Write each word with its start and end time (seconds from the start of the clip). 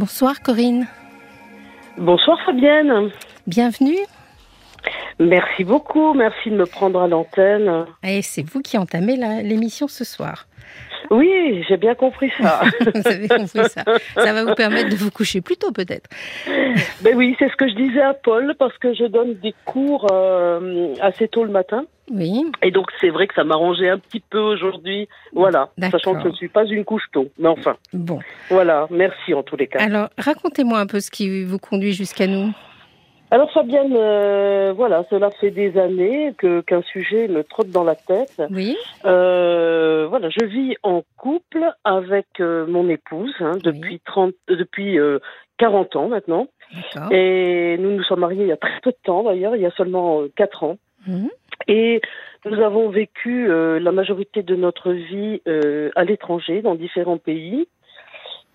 Bonsoir 0.00 0.40
Corinne. 0.40 0.86
Bonsoir 1.98 2.40
Fabienne. 2.46 3.10
Bienvenue. 3.46 3.98
Merci 5.18 5.62
beaucoup, 5.62 6.14
merci 6.14 6.48
de 6.48 6.56
me 6.56 6.64
prendre 6.64 7.02
à 7.02 7.06
l'antenne. 7.06 7.84
Et 8.02 8.22
c'est 8.22 8.40
vous 8.40 8.62
qui 8.62 8.78
entamez 8.78 9.18
l'émission 9.42 9.88
ce 9.88 10.04
soir. 10.04 10.46
Oui, 11.10 11.62
j'ai 11.68 11.76
bien 11.76 11.94
compris 11.94 12.32
ça. 12.40 12.62
vous 12.80 13.08
avez 13.08 13.28
compris 13.28 13.68
ça. 13.68 13.84
Ça 14.14 14.32
va 14.32 14.46
vous 14.46 14.54
permettre 14.54 14.88
de 14.88 14.96
vous 14.96 15.10
coucher 15.10 15.42
plus 15.42 15.58
tôt 15.58 15.70
peut-être. 15.70 16.08
Ben 17.02 17.14
oui, 17.14 17.36
c'est 17.38 17.50
ce 17.50 17.56
que 17.56 17.68
je 17.68 17.74
disais 17.74 18.00
à 18.00 18.14
Paul 18.14 18.54
parce 18.58 18.78
que 18.78 18.94
je 18.94 19.04
donne 19.04 19.34
des 19.34 19.54
cours 19.66 20.06
euh, 20.10 20.94
assez 21.02 21.28
tôt 21.28 21.44
le 21.44 21.50
matin. 21.50 21.84
Oui. 22.10 22.44
Et 22.62 22.70
donc 22.70 22.86
c'est 23.00 23.10
vrai 23.10 23.26
que 23.26 23.34
ça 23.34 23.44
m'arrangeait 23.44 23.88
un 23.88 23.98
petit 23.98 24.20
peu 24.20 24.38
aujourd'hui. 24.38 25.08
Voilà, 25.32 25.70
sachant 25.90 26.14
que 26.14 26.22
je 26.22 26.28
ne 26.28 26.34
suis 26.34 26.48
pas 26.48 26.64
une 26.64 26.84
couche 26.84 27.06
tôt. 27.12 27.28
Mais 27.38 27.48
enfin. 27.48 27.76
Bon. 27.92 28.18
Voilà, 28.48 28.86
merci 28.90 29.32
en 29.34 29.42
tous 29.42 29.56
les 29.56 29.66
cas. 29.66 29.78
Alors, 29.80 30.08
racontez-moi 30.18 30.78
un 30.78 30.86
peu 30.86 31.00
ce 31.00 31.10
qui 31.10 31.44
vous 31.44 31.58
conduit 31.58 31.92
jusqu'à 31.92 32.26
nous. 32.26 32.52
Alors 33.32 33.52
Fabienne, 33.52 33.94
euh, 33.96 34.72
voilà, 34.76 35.04
cela 35.08 35.30
fait 35.30 35.52
des 35.52 35.78
années 35.78 36.34
que 36.36 36.62
qu'un 36.62 36.82
sujet 36.82 37.28
me 37.28 37.44
trotte 37.44 37.70
dans 37.70 37.84
la 37.84 37.94
tête. 37.94 38.42
Oui. 38.50 38.76
Euh, 39.04 40.08
voilà, 40.08 40.30
je 40.30 40.44
vis 40.44 40.74
en 40.82 41.02
couple 41.16 41.64
avec 41.84 42.26
euh, 42.40 42.66
mon 42.66 42.88
épouse 42.88 43.32
hein, 43.38 43.52
depuis 43.62 44.00
30, 44.04 44.32
depuis 44.48 44.98
40 45.58 45.96
ans 45.96 46.08
maintenant. 46.08 46.48
Et 47.12 47.76
nous 47.78 47.92
nous 47.92 48.02
sommes 48.02 48.20
mariés 48.20 48.42
il 48.42 48.48
y 48.48 48.52
a 48.52 48.56
très 48.56 48.80
peu 48.82 48.90
de 48.90 48.96
temps 49.04 49.22
d'ailleurs, 49.22 49.54
il 49.54 49.62
y 49.62 49.66
a 49.66 49.70
seulement 49.72 50.22
4 50.34 50.64
ans. 50.64 50.76
Mhm. 51.06 51.30
Et 51.68 52.00
nous 52.44 52.60
avons 52.60 52.88
vécu 52.88 53.48
la 53.48 53.92
majorité 53.92 54.42
de 54.42 54.56
notre 54.56 54.92
vie 54.92 55.42
à 55.94 56.04
l'étranger, 56.04 56.62
dans 56.62 56.74
différents 56.74 57.18
pays. 57.18 57.68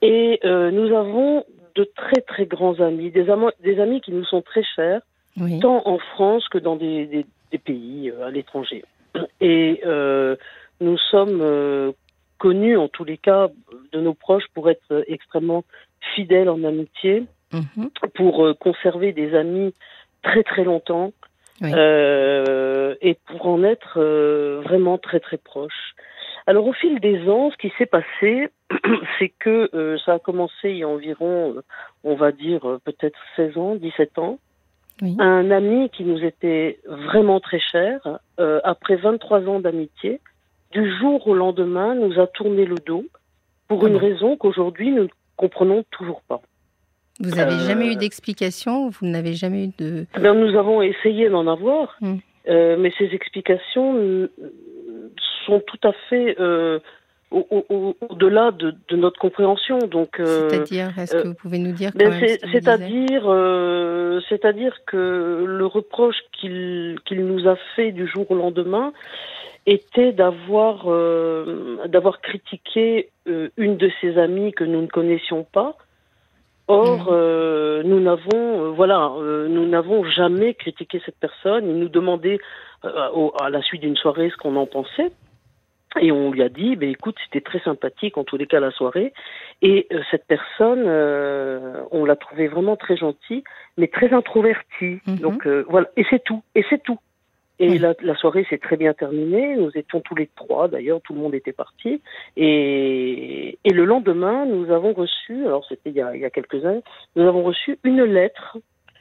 Et 0.01 0.39
nous 0.43 0.95
avons 0.95 1.45
de 1.75 1.83
très 1.83 2.21
très 2.21 2.45
grands 2.45 2.79
amis, 2.79 3.11
des, 3.11 3.27
des 3.61 3.79
amis 3.79 4.01
qui 4.01 4.11
nous 4.11 4.25
sont 4.25 4.41
très 4.41 4.63
chers, 4.63 5.01
tant 5.61 5.81
en 5.85 5.99
France 5.99 6.47
que 6.49 6.57
dans 6.57 6.75
des, 6.75 7.25
pays 7.63 8.09
euh, 8.09 8.27
à 8.27 8.31
l'étranger. 8.31 8.83
Et 9.39 9.81
euh, 9.85 10.35
nous 10.81 10.97
sommes 10.97 11.39
euh, 11.41 11.93
connus, 12.37 12.77
en 12.77 12.89
tous 12.89 13.05
les 13.05 13.17
cas, 13.17 13.47
de 13.93 14.01
nos 14.01 14.13
proches 14.13 14.47
pour 14.53 14.69
être 14.69 15.05
extrêmement 15.07 15.63
fidèles 16.15 16.49
en 16.49 16.63
amitié, 16.65 17.23
mhm. 17.53 17.89
pour 18.13 18.53
conserver 18.59 19.13
des 19.13 19.33
amis 19.35 19.73
très 20.21 20.43
très 20.43 20.65
longtemps. 20.65 21.13
Et 21.61 23.17
pour 23.27 23.47
en 23.47 23.63
être 23.63 23.99
vraiment 24.63 24.97
très 24.97 25.19
très 25.19 25.37
proches. 25.37 25.95
Alors 26.47 26.67
au 26.67 26.73
fil 26.73 26.99
des 26.99 27.27
ans, 27.27 27.49
ce 27.51 27.57
qui 27.57 27.73
s'est 27.77 27.87
passé, 27.87 28.49
c'est 29.19 29.29
que 29.29 29.69
euh, 29.73 29.97
ça 30.05 30.13
a 30.13 30.19
commencé 30.19 30.69
il 30.69 30.77
y 30.77 30.83
a 30.83 30.87
environ, 30.87 31.55
euh, 31.55 31.61
on 32.03 32.15
va 32.15 32.31
dire 32.31 32.69
euh, 32.69 32.79
peut-être 32.83 33.17
16 33.35 33.57
ans, 33.57 33.75
17 33.75 34.19
ans. 34.19 34.39
Un 35.01 35.51
ami 35.51 35.89
qui 35.89 36.05
nous 36.05 36.23
était 36.23 36.79
vraiment 36.85 37.41
très 37.41 37.59
cher, 37.59 38.19
après 38.63 38.95
23 38.95 39.41
ans 39.49 39.59
d'amitié, 39.59 40.21
du 40.71 40.89
jour 40.99 41.27
au 41.27 41.33
lendemain, 41.35 41.95
nous 41.95 42.17
a 42.17 42.27
tourné 42.27 42.63
le 42.63 42.75
dos 42.75 43.03
pour 43.67 43.83
ah 43.83 43.89
une 43.89 43.97
raison 43.97 44.37
qu'aujourd'hui 44.37 44.91
nous 44.91 45.03
ne 45.03 45.09
comprenons 45.35 45.83
toujours 45.91 46.21
pas. 46.21 46.39
Vous 47.19 47.35
n'avez 47.35 47.59
jamais 47.65 47.93
eu 47.93 47.95
d'explication 47.95 48.89
Vous 48.89 49.07
n'avez 49.07 49.33
jamais 49.33 49.65
eu 49.65 49.71
de... 49.77 50.05
Ben, 50.19 50.33
nous 50.33 50.57
avons 50.57 50.81
essayé 50.81 51.29
d'en 51.29 51.47
avoir, 51.47 51.95
hmm. 52.01 52.17
mais 52.47 52.91
ces 52.97 53.13
explications 53.13 54.27
sont 55.45 55.59
tout 55.59 55.87
à 55.87 55.93
fait 56.09 56.35
euh, 56.39 56.79
au-delà 57.31 58.51
de, 58.51 58.73
notre 58.95 59.19
compréhension. 59.19 59.79
Donc, 59.79 60.19
euh, 60.19 60.49
c'est-à-dire, 60.49 60.97
est-ce 60.97 61.13
que 61.13 61.17
euh, 61.17 61.29
vous 61.29 61.33
pouvez 61.33 61.59
nous 61.59 61.71
dire 61.71 61.91
ben 61.95 62.13
C'est-à-dire, 62.51 63.23
c'est-à-dire 64.29 64.77
que 64.85 65.43
le 65.45 65.65
reproche 65.65 66.17
qu'il 66.33 66.97
qu'il 67.05 67.25
nous 67.25 67.47
a 67.47 67.55
fait 67.75 67.91
du 67.91 68.07
jour 68.07 68.29
au 68.29 68.35
lendemain 68.35 68.93
était 69.65 70.11
d'avoir 70.11 70.85
d'avoir 71.87 72.21
critiqué 72.21 73.09
une 73.25 73.77
de 73.77 73.89
ses 74.01 74.17
amies 74.17 74.53
que 74.53 74.63
nous 74.63 74.81
ne 74.81 74.87
connaissions 74.87 75.43
pas. 75.43 75.75
Or, 76.67 77.11
mmh. 77.11 77.81
nous 77.83 77.99
n'avons, 77.99 78.71
voilà, 78.73 79.11
nous 79.19 79.67
n'avons 79.67 80.03
jamais 80.03 80.55
critiqué 80.55 81.01
cette 81.05 81.19
personne. 81.19 81.69
Il 81.69 81.77
nous 81.77 81.89
demandait 81.89 82.39
à 82.83 83.49
la 83.49 83.61
suite 83.61 83.81
d'une 83.81 83.95
soirée 83.95 84.31
ce 84.31 84.37
qu'on 84.37 84.55
en 84.55 84.65
pensait. 84.65 85.11
Et 86.01 86.11
on 86.11 86.31
lui 86.31 86.43
a 86.43 86.49
dit, 86.49 86.75
ben 86.75 86.89
écoute, 86.89 87.15
c'était 87.25 87.41
très 87.41 87.59
sympathique 87.59 88.17
en 88.17 88.23
tous 88.23 88.37
les 88.37 88.47
cas 88.47 88.59
la 88.59 88.71
soirée. 88.71 89.13
Et 89.61 89.87
euh, 89.91 90.01
cette 90.11 90.25
personne, 90.27 90.83
euh, 90.85 91.81
on 91.91 92.05
l'a 92.05 92.15
trouvé 92.15 92.47
vraiment 92.47 92.75
très 92.75 92.97
gentille, 92.97 93.43
mais 93.77 93.87
très 93.87 94.13
introvertie. 94.13 94.99
Mhm. 95.07 95.17
Donc 95.17 95.47
euh, 95.47 95.65
voilà, 95.69 95.87
et 95.95 96.05
c'est 96.09 96.23
tout, 96.23 96.43
et 96.53 96.65
c'est 96.69 96.83
tout. 96.83 96.99
Et 97.59 97.77
la, 97.77 97.93
la, 98.01 98.15
soirée 98.15 98.45
s'est 98.49 98.57
très 98.57 98.75
bien 98.75 98.93
terminée. 98.93 99.55
Nous 99.55 99.71
étions 99.75 100.01
tous 100.01 100.15
les 100.15 100.29
trois, 100.35 100.67
d'ailleurs, 100.67 100.99
tout 101.01 101.13
le 101.13 101.19
monde 101.19 101.35
était 101.35 101.53
parti. 101.53 102.01
Et, 102.35 103.57
et 103.63 103.69
le 103.71 103.85
lendemain, 103.85 104.45
nous 104.45 104.71
avons 104.71 104.93
reçu, 104.93 105.45
alors 105.45 105.65
c'était 105.67 105.91
il, 105.91 106.05
il, 106.15 106.19
y 106.19 106.25
a 106.25 106.29
quelques 106.29 106.65
années, 106.65 106.83
nous 107.15 107.25
avons 107.25 107.43
reçu 107.43 107.79
une 107.83 108.03
lettre 108.03 108.57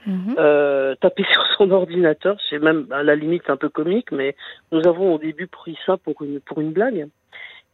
Mhm. 0.06 0.34
Euh, 0.38 0.94
sur 1.32 1.46
son 1.56 1.70
ordinateur. 1.70 2.36
C'est 2.48 2.58
même 2.58 2.86
à 2.90 3.02
la 3.02 3.14
limite 3.14 3.48
un 3.48 3.56
peu 3.56 3.68
comique, 3.68 4.12
mais 4.12 4.34
nous 4.72 4.86
avons 4.86 5.14
au 5.14 5.18
début 5.18 5.46
pris 5.46 5.78
ça 5.86 5.96
pour 5.96 6.22
une, 6.22 6.40
pour 6.40 6.60
une 6.60 6.72
blague. 6.72 7.08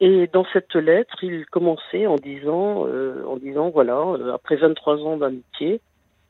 Et 0.00 0.28
dans 0.32 0.46
cette 0.52 0.74
lettre, 0.74 1.22
il 1.22 1.44
commençait 1.46 2.06
en 2.06 2.16
disant, 2.16 2.86
euh, 2.86 3.22
en 3.26 3.36
disant 3.36 3.68
voilà, 3.68 3.98
euh, 3.98 4.32
après 4.32 4.56
23 4.56 4.98
ans 5.04 5.16
d'amitié, 5.16 5.80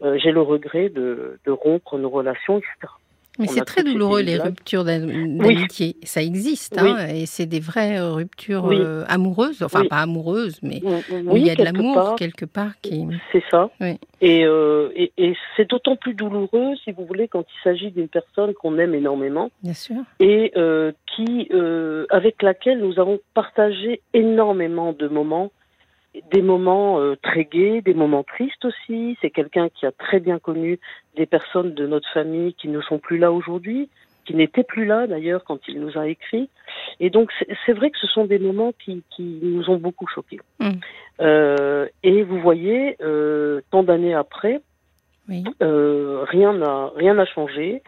j'ai 0.02 0.32
le 0.32 0.40
regret 0.40 0.88
de, 0.88 1.38
de 1.44 1.50
rompre 1.50 1.98
nos 1.98 2.08
relations, 2.08 2.56
etc. 2.56 2.94
Mais 3.40 3.46
c'est 3.46 3.64
très 3.64 3.82
douloureux 3.82 4.20
les 4.20 4.38
ruptures 4.38 4.84
d'amitié. 4.84 5.96
Ça 6.04 6.22
existe, 6.22 6.78
hein, 6.78 7.08
et 7.08 7.26
c'est 7.26 7.46
des 7.46 7.60
vraies 7.60 7.98
euh, 7.98 8.12
ruptures 8.12 8.70
euh, 8.70 9.04
amoureuses, 9.08 9.62
enfin 9.62 9.84
pas 9.84 9.98
amoureuses, 9.98 10.60
mais 10.62 10.80
où 11.26 11.36
il 11.36 11.46
y 11.46 11.50
a 11.50 11.54
de 11.54 11.64
l'amour 11.64 12.16
quelque 12.16 12.44
part 12.44 12.72
qui. 12.80 13.06
C'est 13.32 13.42
ça. 13.50 13.70
Et, 14.20 14.44
euh, 14.44 14.90
et, 14.94 15.12
et 15.16 15.34
c'est 15.56 15.68
d'autant 15.68 15.96
plus 15.96 16.14
douloureux, 16.14 16.74
si 16.84 16.92
vous 16.92 17.04
voulez, 17.06 17.28
quand 17.28 17.44
il 17.48 17.62
s'agit 17.64 17.90
d'une 17.90 18.08
personne 18.08 18.52
qu'on 18.54 18.78
aime 18.78 18.94
énormément. 18.94 19.50
Bien 19.62 19.74
sûr. 19.74 20.02
Et 20.20 20.52
qui, 21.16 21.48
avec 22.10 22.42
laquelle 22.42 22.78
nous 22.80 23.00
avons 23.00 23.20
partagé 23.34 24.02
énormément 24.14 24.92
de 24.92 25.08
moments 25.08 25.50
des 26.32 26.42
moments 26.42 27.00
euh, 27.00 27.16
très 27.22 27.44
gais, 27.44 27.82
des 27.82 27.94
moments 27.94 28.24
tristes 28.24 28.64
aussi. 28.64 29.16
C'est 29.20 29.30
quelqu'un 29.30 29.68
qui 29.68 29.86
a 29.86 29.92
très 29.92 30.20
bien 30.20 30.38
connu 30.38 30.78
des 31.16 31.26
personnes 31.26 31.74
de 31.74 31.86
notre 31.86 32.08
famille 32.12 32.54
qui 32.54 32.68
ne 32.68 32.80
sont 32.80 32.98
plus 32.98 33.18
là 33.18 33.32
aujourd'hui, 33.32 33.88
qui 34.24 34.34
n'étaient 34.34 34.64
plus 34.64 34.84
là 34.84 35.06
d'ailleurs 35.06 35.44
quand 35.44 35.60
il 35.68 35.80
nous 35.80 35.96
a 35.98 36.08
écrit. 36.08 36.48
Et 36.98 37.10
donc 37.10 37.30
c'est 37.66 37.72
vrai 37.72 37.90
que 37.90 37.98
ce 37.98 38.06
sont 38.06 38.24
des 38.24 38.38
moments 38.38 38.72
qui, 38.84 39.02
qui 39.10 39.38
nous 39.42 39.70
ont 39.70 39.76
beaucoup 39.76 40.06
choqués. 40.06 40.40
Mm. 40.58 40.70
Euh, 41.20 41.86
et 42.02 42.22
vous 42.22 42.40
voyez, 42.40 42.96
euh, 43.02 43.60
tant 43.70 43.82
d'années 43.82 44.14
après, 44.14 44.60
euh, 45.62 46.24
rien 46.28 46.52
n'a 46.52 46.90
rien 46.96 47.14
n'a 47.14 47.26
changé. 47.26 47.82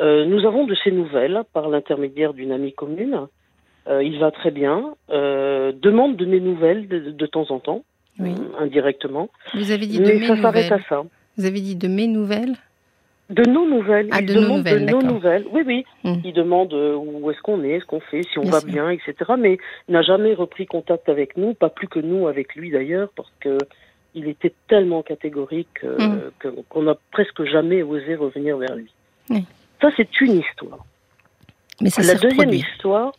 Euh, 0.00 0.24
nous 0.26 0.44
avons 0.46 0.66
de 0.66 0.74
ces 0.84 0.92
nouvelles 0.92 1.42
par 1.52 1.68
l'intermédiaire 1.68 2.34
d'une 2.34 2.52
amie 2.52 2.74
commune 2.74 3.26
euh, 3.88 4.02
il 4.02 4.18
va 4.18 4.30
très 4.30 4.50
bien. 4.50 4.94
Euh, 5.10 5.72
demande 5.72 6.16
de 6.16 6.24
mes 6.24 6.40
nouvelles 6.40 6.88
de, 6.88 7.26
temps 7.26 7.50
en 7.50 7.60
temps, 7.60 7.84
euh, 8.20 8.24
indirectement. 8.58 9.28
Vous 9.54 9.70
avez 9.70 9.86
dit 9.86 10.00
de 10.00 10.04
mes 10.04 10.26
ça 10.26 10.36
s'arrête 10.36 10.72
à 10.72 10.80
ça. 10.88 11.04
Vous 11.36 11.44
avez 11.44 11.60
dit 11.60 11.76
de 11.76 11.88
mes 11.88 12.06
nouvelles 12.06 12.54
de 13.28 13.42
nos 13.42 13.68
nouvelles. 13.68 14.08
Ah, 14.12 14.22
de 14.22 14.34
nos 14.34 14.56
nouvelles, 14.58 14.86
de 14.86 14.92
nos 14.92 15.02
nouvelles. 15.02 15.46
Oui, 15.50 15.62
oui. 15.66 15.84
Hum. 16.04 16.20
Il 16.24 16.32
demande 16.32 16.72
où 16.72 17.28
est-ce 17.28 17.40
qu'on 17.40 17.64
est, 17.64 17.80
ce 17.80 17.84
qu'on 17.84 17.98
fait, 17.98 18.22
si 18.22 18.38
on 18.38 18.44
va 18.44 18.60
bien, 18.60 18.88
etc. 18.88 19.14
Mais 19.36 19.58
il 19.88 19.92
n'a 19.94 20.02
jamais 20.02 20.32
repris 20.32 20.66
contact 20.66 21.08
avec 21.08 21.36
nous, 21.36 21.52
pas 21.52 21.68
plus 21.68 21.88
que 21.88 21.98
nous 21.98 22.28
avec 22.28 22.54
lui 22.54 22.70
d'ailleurs, 22.70 23.08
parce 23.16 23.32
que 23.40 23.58
il 24.14 24.28
était 24.28 24.52
tellement 24.68 25.02
catégorique 25.02 25.84
hum. 25.98 26.30
qu'on 26.68 26.82
n'a 26.82 26.96
presque 27.10 27.42
jamais 27.42 27.82
osé 27.82 28.14
revenir 28.14 28.58
vers 28.58 28.76
lui. 28.76 28.92
Ça, 29.80 29.88
c'est 29.96 30.20
une 30.20 30.38
histoire. 30.38 30.86
Mais 31.80 31.90
ça 31.90 32.02
la 32.02 32.18
deuxième 32.18 32.52
histoire, 32.52 33.12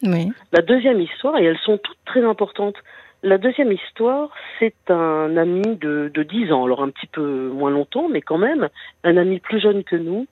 la 0.51 0.61
deuxième 0.61 1.01
histoire, 1.01 1.37
et 1.37 1.45
elles 1.45 1.59
sont 1.59 1.77
toutes 1.77 1.97
très 2.05 2.23
importantes. 2.23 2.75
La 3.23 3.37
deuxième 3.37 3.71
histoire, 3.71 4.29
c'est 4.59 4.89
un 4.89 5.37
ami 5.37 5.75
de, 5.75 6.11
de 6.13 6.23
10 6.23 6.51
ans, 6.51 6.65
alors 6.65 6.83
un 6.83 6.89
petit 6.89 7.07
peu 7.07 7.49
moins 7.49 7.71
longtemps, 7.71 8.09
mais 8.09 8.21
quand 8.21 8.37
même, 8.37 8.69
un 9.03 9.17
ami 9.17 9.39
plus 9.39 9.59
jeune 9.59 9.83
que 9.83 9.95
nous, 9.95 10.27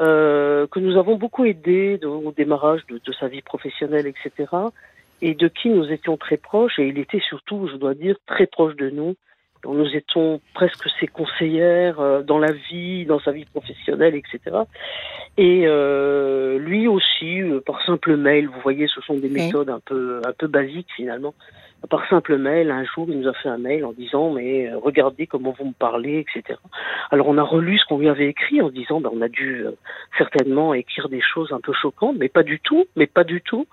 euh, 0.00 0.66
que 0.68 0.78
nous 0.78 0.96
avons 0.96 1.16
beaucoup 1.16 1.44
aidé 1.44 2.00
au 2.04 2.32
démarrage 2.32 2.82
de, 2.88 3.00
de, 3.04 3.12
sa 3.12 3.26
vie 3.28 3.42
professionnelle, 3.42 4.06
etc., 4.06 4.50
et 5.20 5.34
de 5.34 5.48
qui 5.48 5.68
nous 5.68 5.90
étions 5.90 6.16
très 6.16 6.36
proches, 6.36 6.78
et 6.78 6.86
il 6.86 6.98
était 6.98 7.20
surtout, 7.20 7.68
je 7.72 7.76
dois 7.76 7.94
dire, 7.94 8.16
très 8.26 8.46
proche 8.46 8.76
de 8.76 8.90
nous 8.90 9.16
nous 9.64 9.96
étions 9.96 10.40
presque 10.54 10.88
ses 11.00 11.06
conseillères 11.06 12.00
euh, 12.00 12.22
dans 12.22 12.38
la 12.38 12.52
vie, 12.52 13.04
dans 13.06 13.20
sa 13.20 13.32
vie 13.32 13.44
professionnelle, 13.44 14.14
etc. 14.14 14.56
Et 15.38 15.68
euh, 15.68 16.58
lui 16.58 16.88
aussi, 16.88 17.40
euh, 17.40 17.60
par 17.60 17.80
simple 17.86 18.16
mail, 18.16 18.48
vous 18.48 18.60
voyez, 18.60 18.88
ce 18.88 19.00
sont 19.00 19.14
des 19.14 19.28
méthodes 19.28 19.70
un 19.70 19.78
peu 19.78 20.20
un 20.26 20.32
peu 20.32 20.48
basiques 20.48 20.90
finalement. 20.96 21.32
par 21.88 22.08
simple 22.08 22.38
mail. 22.38 22.72
Un 22.72 22.84
jour, 22.84 23.06
il 23.08 23.20
nous 23.20 23.28
a 23.28 23.32
fait 23.34 23.48
un 23.48 23.56
mail 23.56 23.84
en 23.84 23.92
disant 23.92 24.32
mais 24.32 24.68
euh, 24.68 24.78
regardez 24.78 25.28
comment 25.28 25.54
vous 25.56 25.66
me 25.66 25.78
parlez, 25.78 26.18
etc. 26.26 26.58
Alors 27.12 27.28
on 27.28 27.38
a 27.38 27.44
relu 27.44 27.78
ce 27.78 27.84
qu'on 27.84 27.98
lui 27.98 28.08
avait 28.08 28.26
écrit 28.26 28.60
en 28.60 28.68
disant 28.68 29.00
ben, 29.00 29.10
on 29.12 29.22
a 29.22 29.28
dû 29.28 29.64
euh, 29.64 29.76
certainement 30.18 30.74
écrire 30.74 31.08
des 31.08 31.20
choses 31.20 31.52
un 31.52 31.60
peu 31.60 31.72
choquantes, 31.72 32.16
mais 32.18 32.28
pas 32.28 32.42
du 32.42 32.58
tout, 32.58 32.86
mais 32.96 33.06
pas 33.06 33.22
du 33.22 33.40
tout. 33.40 33.68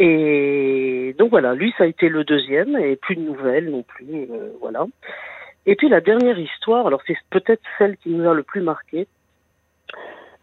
Et 0.00 1.14
donc 1.18 1.30
voilà, 1.30 1.54
lui 1.54 1.72
ça 1.78 1.84
a 1.84 1.86
été 1.86 2.08
le 2.08 2.24
deuxième 2.24 2.76
et 2.76 2.96
plus 2.96 3.16
de 3.16 3.20
nouvelles 3.20 3.70
non 3.70 3.82
plus, 3.82 4.26
euh, 4.30 4.50
voilà. 4.60 4.86
Et 5.66 5.76
puis 5.76 5.88
la 5.88 6.00
dernière 6.00 6.38
histoire, 6.38 6.86
alors 6.86 7.00
c'est 7.06 7.16
peut-être 7.30 7.62
celle 7.78 7.96
qui 7.96 8.10
nous 8.10 8.28
a 8.28 8.34
le 8.34 8.42
plus 8.42 8.60
marqué. 8.60 9.06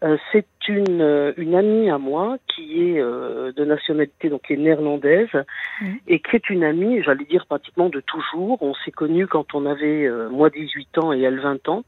Euh, 0.02 0.16
c'est 0.32 0.46
une, 0.66 1.00
euh, 1.00 1.32
une 1.36 1.54
amie 1.54 1.88
à 1.88 1.98
moi 1.98 2.36
qui 2.48 2.90
est 2.90 3.00
euh, 3.00 3.52
de 3.52 3.64
nationalité 3.64 4.30
donc 4.30 4.42
qui 4.42 4.54
est 4.54 4.56
néerlandaise 4.56 5.28
mmh. 5.80 5.94
et 6.08 6.18
qui 6.18 6.34
est 6.34 6.50
une 6.50 6.64
amie, 6.64 7.02
j'allais 7.04 7.24
dire 7.24 7.46
pratiquement 7.46 7.88
de 7.88 8.00
toujours. 8.00 8.60
On 8.62 8.74
s'est 8.74 8.90
connus 8.90 9.28
quand 9.28 9.54
on 9.54 9.64
avait 9.64 10.10
moi 10.30 10.50
18 10.50 10.98
ans 10.98 11.12
et 11.12 11.20
elle 11.20 11.40
20 11.40 11.68
ans. 11.68 11.84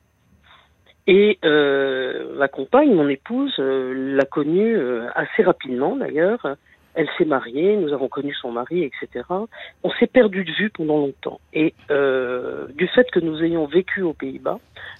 Et 1.06 1.38
ma 1.42 2.48
compagne, 2.48 2.94
mon 2.94 3.08
épouse, 3.08 3.54
l'a 3.58 4.24
connue 4.24 4.78
assez 5.14 5.42
rapidement 5.42 5.96
d'ailleurs. 5.96 6.56
Elle 6.94 7.08
s'est 7.18 7.24
mariée, 7.24 7.76
nous 7.76 7.92
avons 7.92 8.08
connu 8.08 8.32
son 8.34 8.52
mari, 8.52 8.84
etc. 8.84 9.24
On 9.82 9.90
s'est 9.98 10.06
perdu 10.06 10.44
de 10.44 10.52
vue 10.52 10.70
pendant 10.70 10.98
longtemps. 10.98 11.40
Et 11.52 11.74
du 11.88 12.88
fait 12.88 13.10
que 13.10 13.20
nous 13.20 13.42
ayons 13.42 13.66
vécu 13.66 14.02
aux 14.02 14.12
Pays-Bas, 14.12 14.58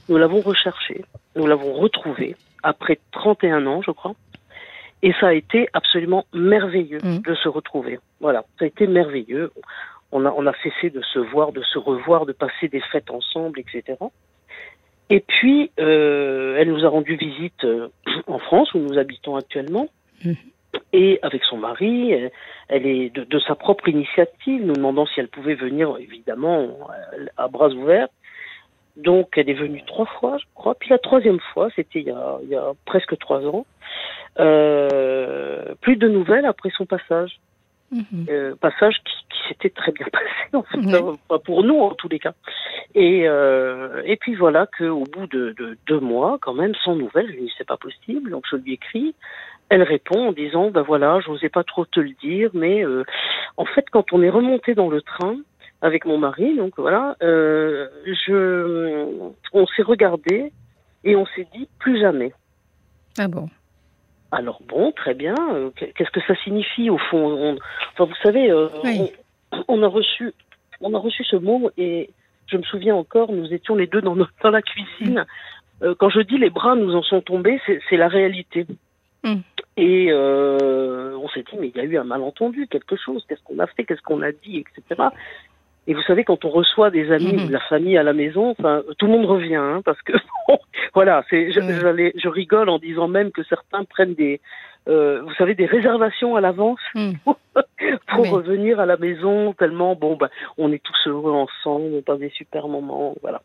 nous 0.08 0.16
l'avons 0.16 0.40
recherché, 0.40 1.04
nous 1.36 1.46
l'avons 1.46 1.72
retrouvé 1.72 2.36
après 2.64 2.98
31 3.12 3.66
ans, 3.66 3.82
je 3.82 3.92
crois. 3.92 4.14
Et 5.02 5.12
ça 5.20 5.28
a 5.28 5.32
été 5.34 5.68
absolument 5.74 6.24
merveilleux 6.32 7.00
mmh. 7.02 7.18
de 7.18 7.34
se 7.34 7.48
retrouver. 7.48 7.98
Voilà, 8.20 8.44
ça 8.58 8.64
a 8.64 8.68
été 8.68 8.86
merveilleux. 8.86 9.52
On 10.12 10.24
a, 10.24 10.32
on 10.34 10.46
a 10.46 10.52
cessé 10.62 10.88
de 10.90 11.02
se 11.02 11.18
voir, 11.18 11.52
de 11.52 11.62
se 11.62 11.78
revoir, 11.78 12.24
de 12.24 12.32
passer 12.32 12.68
des 12.68 12.80
fêtes 12.80 13.10
ensemble, 13.10 13.60
etc. 13.60 13.98
Et 15.10 15.20
puis, 15.20 15.70
euh, 15.78 16.56
elle 16.58 16.70
nous 16.70 16.86
a 16.86 16.88
rendu 16.88 17.16
visite 17.16 17.64
euh, 17.64 17.88
en 18.26 18.38
France, 18.38 18.72
où 18.72 18.78
nous 18.78 18.96
habitons 18.96 19.36
actuellement. 19.36 19.88
Mmh. 20.24 20.32
Et 20.92 21.18
avec 21.22 21.44
son 21.44 21.56
mari, 21.56 22.12
elle, 22.68 22.86
est 22.86 23.10
de, 23.10 23.24
de, 23.24 23.38
sa 23.40 23.54
propre 23.54 23.88
initiative, 23.88 24.64
nous 24.64 24.74
demandant 24.74 25.06
si 25.06 25.20
elle 25.20 25.28
pouvait 25.28 25.54
venir, 25.54 25.96
évidemment, 25.98 26.78
à 27.36 27.48
bras 27.48 27.68
ouverts. 27.68 28.08
Donc, 28.96 29.36
elle 29.36 29.50
est 29.50 29.54
venue 29.54 29.82
trois 29.84 30.06
fois, 30.06 30.38
je 30.38 30.44
crois. 30.54 30.74
Puis 30.76 30.90
la 30.90 30.98
troisième 30.98 31.40
fois, 31.52 31.68
c'était 31.74 32.00
il, 32.00 32.14
il, 32.42 32.48
y 32.48 32.56
a 32.56 32.72
presque 32.84 33.18
trois 33.18 33.44
ans. 33.44 33.66
Euh, 34.38 35.74
plus 35.80 35.96
de 35.96 36.08
nouvelles 36.08 36.46
après 36.46 36.70
son 36.76 36.86
passage. 36.86 37.38
Mhm. 37.90 38.26
Euh, 38.28 38.54
passage 38.56 38.96
qui, 39.04 39.14
qui 39.30 39.48
s'était 39.48 39.70
très 39.70 39.92
bien 39.92 40.06
passé, 40.12 40.24
en 40.54 40.62
fait, 40.62 41.18
pas 41.28 41.38
pour 41.38 41.62
nous 41.62 41.78
en 41.78 41.94
tous 41.94 42.08
les 42.08 42.18
cas. 42.18 42.34
Et, 42.94 43.28
euh, 43.28 44.02
et 44.04 44.16
puis 44.16 44.34
voilà 44.34 44.66
qu'au 44.66 45.04
bout 45.04 45.26
de, 45.26 45.54
de, 45.58 45.76
deux 45.86 46.00
mois, 46.00 46.38
quand 46.40 46.54
même, 46.54 46.74
sans 46.84 46.96
nouvelles, 46.96 47.26
je 47.28 47.32
lui 47.32 47.42
dis 47.42 47.52
c'est 47.58 47.66
pas 47.66 47.76
possible, 47.76 48.30
donc 48.30 48.44
je 48.50 48.56
lui 48.56 48.74
écris. 48.74 49.14
Elle 49.74 49.82
répond 49.82 50.28
en 50.28 50.32
disant 50.32 50.70
ben 50.70 50.82
voilà, 50.82 51.18
je 51.18 51.28
n'osais 51.28 51.48
pas 51.48 51.64
trop 51.64 51.84
te 51.84 51.98
le 51.98 52.12
dire, 52.22 52.48
mais 52.54 52.84
euh, 52.84 53.02
en 53.56 53.64
fait, 53.64 53.84
quand 53.90 54.12
on 54.12 54.22
est 54.22 54.30
remonté 54.30 54.76
dans 54.76 54.88
le 54.88 55.02
train, 55.02 55.34
avec 55.82 56.04
mon 56.04 56.16
mari, 56.16 56.56
donc 56.56 56.74
voilà, 56.76 57.16
euh, 57.24 57.88
je, 58.06 59.04
on 59.52 59.66
s'est 59.66 59.82
regardé 59.82 60.52
et 61.02 61.16
on 61.16 61.26
s'est 61.26 61.48
dit 61.52 61.68
plus 61.80 62.00
jamais. 62.00 62.32
Ah 63.18 63.26
bon? 63.26 63.48
Alors 64.30 64.60
bon, 64.68 64.92
très 64.92 65.14
bien. 65.14 65.34
Euh, 65.54 65.70
qu'est-ce 65.74 66.12
que 66.12 66.20
ça 66.20 66.36
signifie 66.44 66.88
au 66.88 66.98
fond? 66.98 67.58
Enfin, 67.94 68.04
vous 68.04 68.22
savez, 68.22 68.52
euh, 68.52 68.68
on, 69.66 69.82
a 69.82 69.88
reçu, 69.88 70.32
on 70.80 70.94
a 70.94 70.98
reçu 70.98 71.24
ce 71.24 71.34
mot 71.34 71.72
et 71.76 72.10
je 72.46 72.58
me 72.58 72.62
souviens 72.62 72.94
encore, 72.94 73.32
nous 73.32 73.52
étions 73.52 73.74
les 73.74 73.88
deux 73.88 74.02
dans, 74.02 74.14
dans 74.14 74.50
la 74.50 74.62
cuisine. 74.62 75.26
quand 75.98 76.10
je 76.10 76.20
dis 76.20 76.38
les 76.38 76.50
bras 76.50 76.76
nous 76.76 76.94
en 76.94 77.02
sont 77.02 77.22
tombés, 77.22 77.60
c'est 77.66 77.96
la 77.96 78.06
réalité. 78.06 78.68
Hmm. 79.24 79.40
Et 79.76 80.12
on 80.12 81.28
s'est 81.30 81.42
dit, 81.42 81.58
mais 81.58 81.68
il 81.68 81.76
y 81.76 81.80
a 81.80 81.84
eu 81.84 81.98
un 81.98 82.04
malentendu, 82.04 82.66
quelque 82.68 82.96
chose, 82.96 83.24
qu'est-ce 83.28 83.42
qu'on 83.42 83.58
a 83.58 83.66
fait, 83.66 83.84
qu'est-ce 83.84 84.02
qu'on 84.02 84.22
a 84.22 84.32
dit, 84.32 84.58
etc. 84.58 85.08
Et 85.86 85.94
vous 85.94 86.02
savez, 86.02 86.24
quand 86.24 86.44
on 86.44 86.50
reçoit 86.50 86.90
des 86.90 87.10
amis 87.12 87.34
ou 87.34 87.46
de 87.46 87.52
la 87.52 87.60
famille 87.60 87.98
à 87.98 88.02
la 88.02 88.14
maison, 88.14 88.50
enfin, 88.58 88.82
tout 88.98 89.06
le 89.06 89.12
monde 89.12 89.26
revient, 89.26 89.56
hein, 89.56 89.82
parce 89.84 90.00
que 90.02 90.12
voilà, 90.94 91.22
c'est, 91.28 91.52
je, 91.52 91.60
je, 91.60 92.28
rigole 92.28 92.70
en 92.70 92.78
disant 92.78 93.06
même 93.06 93.30
que 93.30 93.42
certains 93.42 93.84
prennent 93.84 94.14
des, 94.14 94.40
euh, 94.88 95.20
vous 95.22 95.34
savez, 95.34 95.54
des 95.54 95.66
réservations 95.66 96.36
à 96.36 96.40
l'avance 96.40 96.80
mm. 96.94 97.12
pour 98.08 98.30
revenir 98.30 98.80
à 98.80 98.86
la 98.86 98.96
maison, 98.96 99.52
tellement 99.52 99.94
bon, 99.94 100.16
ben, 100.16 100.30
on 100.56 100.72
est 100.72 100.82
tous 100.82 101.06
heureux 101.06 101.32
ensemble, 101.32 101.94
on 101.94 102.02
passe 102.02 102.18
des 102.18 102.30
super 102.30 102.66
moments, 102.68 103.14
voilà. 103.20 103.42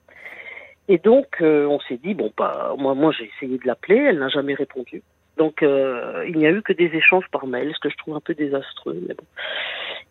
Et 0.87 0.97
donc, 0.97 1.27
euh, 1.41 1.65
on 1.65 1.79
s'est 1.81 1.99
dit 2.01 2.13
bon, 2.13 2.31
bah, 2.37 2.73
moi, 2.77 2.95
moi, 2.95 3.11
j'ai 3.11 3.29
essayé 3.35 3.57
de 3.57 3.67
l'appeler, 3.67 3.97
elle 3.97 4.19
n'a 4.19 4.29
jamais 4.29 4.53
répondu. 4.53 5.03
Donc, 5.39 5.63
euh, 5.63 6.25
il 6.27 6.37
n'y 6.37 6.45
a 6.45 6.51
eu 6.51 6.61
que 6.61 6.73
des 6.73 6.91
échanges 6.93 7.23
par 7.31 7.47
mail, 7.47 7.71
ce 7.73 7.79
que 7.79 7.89
je 7.89 7.95
trouve 7.95 8.13
un 8.17 8.19
peu 8.19 8.33
désastreux, 8.33 9.01
mais 9.07 9.13
bon. 9.13 9.23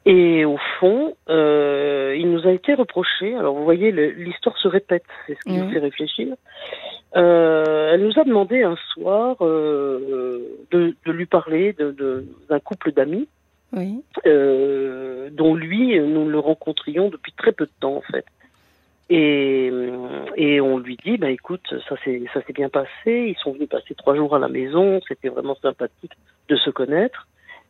Et 0.07 0.47
au 0.47 0.57
fond, 0.81 1.17
euh, 1.29 2.17
il 2.19 2.31
nous 2.31 2.47
a 2.47 2.53
été 2.53 2.73
reproché, 2.73 3.35
alors 3.35 3.55
vous 3.55 3.65
voyez, 3.65 3.93
l'histoire 3.93 4.57
se 4.57 4.69
répète, 4.69 5.05
c'est 5.27 5.35
ce 5.35 5.41
qui 5.41 5.59
nous 5.59 5.71
fait 5.71 5.81
réfléchir. 5.81 6.35
Euh, 7.15 7.91
elle 7.93 8.05
nous 8.05 8.19
a 8.19 8.25
demandé 8.25 8.63
un 8.63 8.77
soir 8.95 9.37
de, 9.41 10.57
de, 10.71 11.13
lui 11.13 11.27
parler 11.27 11.75
d'un 11.75 11.93
de, 11.93 12.25
couple 12.65 12.93
d'amis, 12.93 13.29
oui. 13.75 14.03
dont 14.25 15.55
lui, 15.55 16.01
nous 16.01 16.27
le 16.27 16.39
rencontrions 16.39 17.11
depuis 17.11 17.33
très 17.33 17.53
peu 17.53 17.67
de 17.67 17.73
temps 17.81 17.97
en 17.97 18.13
fait. 18.13 18.25
Et, 19.11 19.73
et 20.37 20.61
on 20.61 20.79
lui 20.79 20.99
dit, 21.03 21.17
bah 21.17 21.31
écoute, 21.31 21.75
ça 21.89 21.97
s'est 22.05 22.23
ça 22.35 22.43
s'est 22.43 22.53
bien 22.53 22.69
passé. 22.69 22.89
Ils 23.07 23.37
sont 23.43 23.53
venus 23.53 23.69
passer 23.69 23.95
trois 23.95 24.15
jours 24.15 24.37
à 24.37 24.39
la 24.39 24.49
maison. 24.49 25.01
C'était 25.09 25.29
vraiment 25.29 25.57
sympathique 25.63 26.13
de 26.49 26.57
se 26.57 26.71
connaître. 26.71 27.27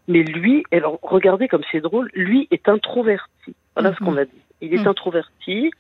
Mais 0.09 0.23
lui, 0.23 0.65
alors 0.73 0.99
regardez 1.03 1.49
comme 1.49 1.63
c'est 1.71 1.81
drôle, 1.81 2.11
lui 2.15 2.49
est 2.51 2.69
introverti. 2.69 3.55
Voilà 3.77 3.95
ce 3.95 3.99
qu'on 3.99 4.13
mhm. 4.13 4.19
a 4.19 4.25
dit. 4.25 4.43
Il 4.63 4.75
est 4.75 4.79
mhm. 4.79 4.89
introverti. 4.89 5.71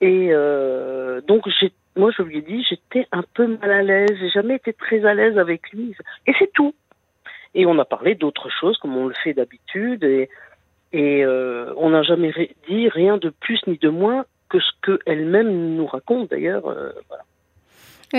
Et 0.00 0.28
euh, 0.32 1.20
donc 1.20 1.48
j'ai, 1.60 1.72
moi 1.96 2.10
je 2.16 2.22
lui 2.22 2.38
ai 2.38 2.42
dit, 2.42 2.64
j'étais 2.68 3.06
un 3.12 3.24
peu 3.34 3.46
mal 3.46 3.70
à 3.70 3.82
l'aise. 3.82 4.16
J'ai 4.18 4.30
jamais 4.30 4.54
été 4.56 4.72
très 4.72 5.04
à 5.04 5.12
l'aise 5.12 5.36
avec 5.38 5.70
lui. 5.72 5.94
Et 6.26 6.32
c'est 6.38 6.52
tout. 6.52 6.74
Et 7.54 7.66
on 7.66 7.78
a 7.78 7.84
parlé 7.84 8.14
d'autres 8.14 8.48
choses 8.48 8.78
comme 8.78 8.96
on 8.96 9.08
le 9.08 9.14
fait 9.22 9.34
d'habitude. 9.34 10.04
Et, 10.04 10.30
et 10.92 11.24
euh, 11.24 11.74
on 11.76 11.90
n'a 11.90 12.02
jamais 12.02 12.32
dit 12.68 12.88
rien 12.88 13.18
de 13.18 13.28
plus 13.28 13.60
ni 13.66 13.76
de 13.76 13.90
moins 13.90 14.24
que 14.54 14.60
ce 14.60 14.98
qu'elle-même 15.04 15.74
nous 15.74 15.86
raconte 15.86 16.30
d'ailleurs. 16.30 16.66
Euh, 16.68 16.92
voilà. 17.08 17.24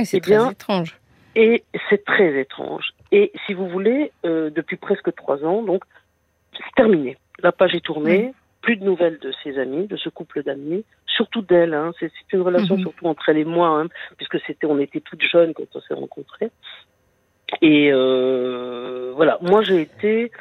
c'est 0.05 0.17
eh 0.17 0.21
très 0.21 0.51
étrange. 0.51 0.97
Et 1.35 1.63
c'est 1.89 2.03
très 2.03 2.39
étrange. 2.39 2.93
Et 3.11 3.31
si 3.45 3.53
vous 3.53 3.67
voulez, 3.67 4.11
euh, 4.25 4.49
depuis 4.49 4.77
presque 4.77 5.13
trois 5.15 5.43
ans, 5.43 5.61
donc, 5.61 5.83
c'est 6.53 6.75
terminé. 6.75 7.17
La 7.39 7.51
page 7.51 7.75
est 7.75 7.83
tournée. 7.83 8.33
Plus 8.61 8.77
de 8.77 8.83
nouvelles 8.83 9.19
de 9.19 9.31
ses 9.43 9.59
amis, 9.59 9.85
de 9.85 9.95
ce 9.95 10.09
couple 10.09 10.41
d'amis, 10.41 10.83
surtout 11.05 11.43
d'elle. 11.43 11.75
Hein. 11.75 11.91
C'est 11.99 12.11
une 12.33 12.41
relation 12.41 12.77
mhm. 12.77 12.81
surtout 12.81 13.05
entre 13.05 13.29
elle 13.29 13.37
et 13.37 13.45
moi, 13.45 13.67
hein, 13.67 13.87
puisque 14.17 14.39
c'était, 14.47 14.65
on 14.65 14.79
était 14.79 15.01
toutes 15.01 15.21
jeunes 15.21 15.53
quand 15.53 15.65
on 15.75 15.81
s'est 15.81 15.93
rencontrés. 15.93 16.49
Et 17.61 17.91
euh, 17.93 19.13
voilà, 19.15 19.37
moi 19.43 19.61
j'ai 19.61 19.81
été 19.81 20.31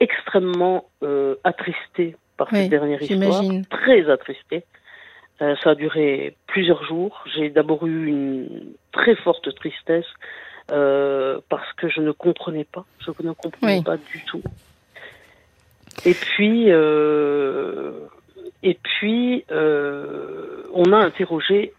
extrêmement 0.00 0.86
euh, 1.02 1.34
attristée 1.44 2.16
par 2.38 2.48
cette 2.48 2.70
dernière 2.70 3.02
histoire, 3.02 3.42
très 3.68 4.08
attristée. 4.10 4.64
Euh, 5.42 5.54
ça 5.62 5.70
a 5.70 5.74
duré 5.74 6.34
plusieurs 6.46 6.84
jours. 6.84 7.22
J'ai 7.34 7.50
d'abord 7.50 7.86
eu 7.86 8.06
une 8.06 8.72
très 8.92 9.14
forte 9.16 9.54
tristesse 9.54 10.06
euh, 10.72 11.38
parce 11.48 11.72
que 11.74 11.88
je 11.88 12.00
ne 12.00 12.10
comprenais 12.10 12.64
pas. 12.64 12.84
Je 12.98 13.10
ne 13.22 13.32
comprenais 13.32 13.82
pas 13.82 13.96
du 13.96 14.24
tout. 14.24 14.42
Et 16.04 16.14
puis, 16.14 16.70
euh, 16.70 17.92
et 18.62 18.74
puis, 18.74 19.44
euh, 19.50 20.64
on 20.74 20.92
a 20.92 20.98
interrogé. 20.98 21.72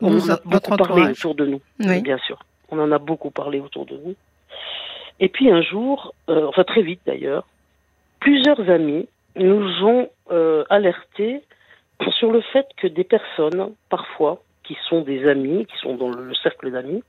On 0.00 0.16
en 0.16 0.28
a 0.28 0.40
beaucoup 0.44 0.76
parlé 0.76 1.10
autour 1.10 1.34
de 1.34 1.46
nous, 1.46 1.60
bien 1.78 2.18
sûr. 2.26 2.38
On 2.70 2.78
en 2.78 2.90
a 2.90 2.98
beaucoup 2.98 3.30
parlé 3.30 3.60
autour 3.60 3.86
de 3.86 3.96
nous. 3.96 4.14
Et 5.20 5.28
puis 5.28 5.50
un 5.50 5.60
jour, 5.60 6.14
enfin 6.26 6.64
très 6.64 6.82
vite 6.82 7.00
d'ailleurs, 7.04 7.46
plusieurs 8.20 8.70
amis 8.70 9.06
nous 9.36 9.84
ont 9.84 10.08
alertés 10.70 11.42
sur 12.18 12.32
le 12.32 12.40
fait 12.40 12.66
que 12.76 12.86
des 12.86 13.04
personnes, 13.04 13.74
parfois, 13.88 14.42
qui 14.64 14.76
sont 14.88 15.02
des 15.02 15.28
amis, 15.28 15.66
qui 15.66 15.76
sont 15.78 15.96
dans 15.96 16.10
le 16.10 16.34
cercle 16.34 16.70
d'amis, 16.70 17.02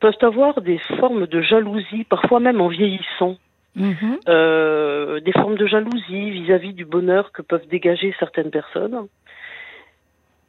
peuvent 0.00 0.14
avoir 0.22 0.60
des 0.60 0.78
formes 1.00 1.26
de 1.26 1.40
jalousie, 1.40 2.04
parfois 2.04 2.40
même 2.40 2.60
en 2.60 2.68
vieillissant. 2.68 3.36
Mhm. 3.76 4.18
Euh, 4.28 5.20
des 5.20 5.32
formes 5.32 5.56
de 5.56 5.66
jalousie 5.66 6.30
vis-à-vis 6.30 6.74
du 6.74 6.84
bonheur 6.84 7.32
que 7.32 7.42
peuvent 7.42 7.66
dégager 7.66 8.14
certaines 8.18 8.50
personnes. 8.50 9.08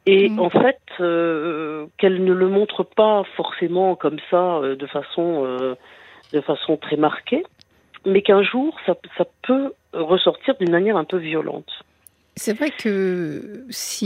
Et 0.06 0.28
mhm. 0.28 0.38
en 0.38 0.50
fait, 0.50 0.78
euh, 1.00 1.86
qu'elles 1.98 2.22
ne 2.22 2.32
le 2.32 2.48
montrent 2.48 2.84
pas 2.84 3.24
forcément 3.36 3.96
comme 3.96 4.18
ça, 4.30 4.58
euh, 4.58 4.76
de 4.76 4.86
façon, 4.86 5.76
de 6.32 6.40
façon 6.42 6.76
très 6.76 6.96
marquée, 6.96 7.42
mais 8.04 8.22
qu'un 8.22 8.42
jour, 8.42 8.76
ça, 8.86 8.94
ça 9.18 9.24
peut 9.42 9.72
ressortir 9.92 10.54
d'une 10.60 10.70
manière 10.70 10.96
un 10.96 11.04
peu 11.04 11.16
violente. 11.16 11.82
C'est 12.38 12.52
vrai 12.52 12.70
que 12.70 13.64
si, 13.70 14.04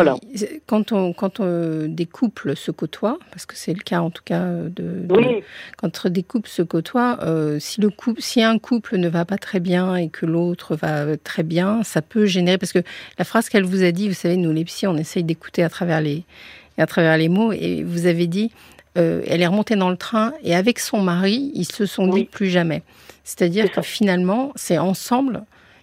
quand, 0.66 0.92
on, 0.92 1.12
quand 1.12 1.40
on, 1.40 1.88
des 1.88 2.06
couples 2.06 2.54
se 2.54 2.70
côtoient, 2.70 3.18
parce 3.32 3.44
que 3.44 3.56
c'est 3.56 3.72
le 3.72 3.80
cas 3.80 4.00
en 4.00 4.10
tout 4.10 4.22
cas 4.24 4.44
de, 4.44 5.04
quand 5.76 6.06
des 6.06 6.22
couples 6.22 6.48
se 6.48 6.62
côtoient, 6.62 7.18
euh, 7.22 7.58
si 7.58 7.80
le 7.80 7.90
couple, 7.90 8.22
si 8.22 8.40
un 8.40 8.60
couple 8.60 8.98
ne 8.98 9.08
va 9.08 9.24
pas 9.24 9.36
très 9.36 9.58
bien 9.58 9.96
et 9.96 10.10
que 10.10 10.26
l'autre 10.26 10.76
va 10.76 11.16
très 11.16 11.42
bien, 11.42 11.82
ça 11.82 12.02
peut 12.02 12.26
générer 12.26 12.56
parce 12.56 12.72
que 12.72 12.84
la 13.18 13.24
phrase 13.24 13.48
qu'elle 13.48 13.64
vous 13.64 13.82
a 13.82 13.90
dit, 13.90 14.06
vous 14.06 14.14
savez, 14.14 14.36
nous 14.36 14.52
les 14.52 14.64
psy, 14.64 14.86
on 14.86 14.96
essaye 14.96 15.24
d'écouter 15.24 15.64
à 15.64 15.68
travers 15.68 16.00
les 16.00 16.24
à 16.78 16.86
travers 16.86 17.18
les 17.18 17.28
mots 17.28 17.52
et 17.52 17.82
vous 17.82 18.06
avez 18.06 18.28
dit, 18.28 18.52
euh, 18.96 19.22
elle 19.26 19.42
est 19.42 19.46
remontée 19.46 19.74
dans 19.74 19.90
le 19.90 19.96
train 19.96 20.32
et 20.44 20.54
avec 20.54 20.78
son 20.78 21.02
mari, 21.02 21.50
ils 21.54 21.70
se 21.70 21.84
sont 21.84 22.06
dit 22.06 22.26
plus 22.26 22.48
jamais. 22.48 22.82
C'est-à-dire 23.24 23.70
que 23.72 23.82
finalement, 23.82 24.52
c'est 24.54 24.78
ensemble 24.78 25.42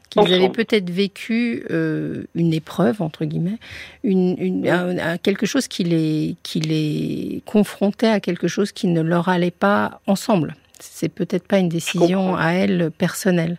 qu'ils 0.10 0.34
avaient 0.34 0.50
peut-être 0.50 0.90
vécu 0.90 1.66
euh, 1.70 2.24
une 2.36 2.54
épreuve, 2.54 3.02
entre 3.02 3.26
guillemets, 3.26 3.58
une, 4.04 4.64
quelque 5.24 5.46
chose 5.46 5.68
qui 5.68 5.84
les, 5.84 6.36
qui 6.44 6.60
les 6.60 7.42
confrontait 7.46 8.08
à 8.08 8.20
quelque 8.20 8.48
chose 8.48 8.72
qui 8.72 8.88
ne 8.88 9.02
leur 9.02 9.30
allait 9.30 9.52
pas 9.52 10.02
ensemble. 10.08 10.56
C'est 10.80 11.10
peut-être 11.10 11.48
pas 11.48 11.58
une 11.58 11.70
décision 11.70 12.36
à 12.36 12.52
elle 12.52 12.92
personnelle. 12.92 13.58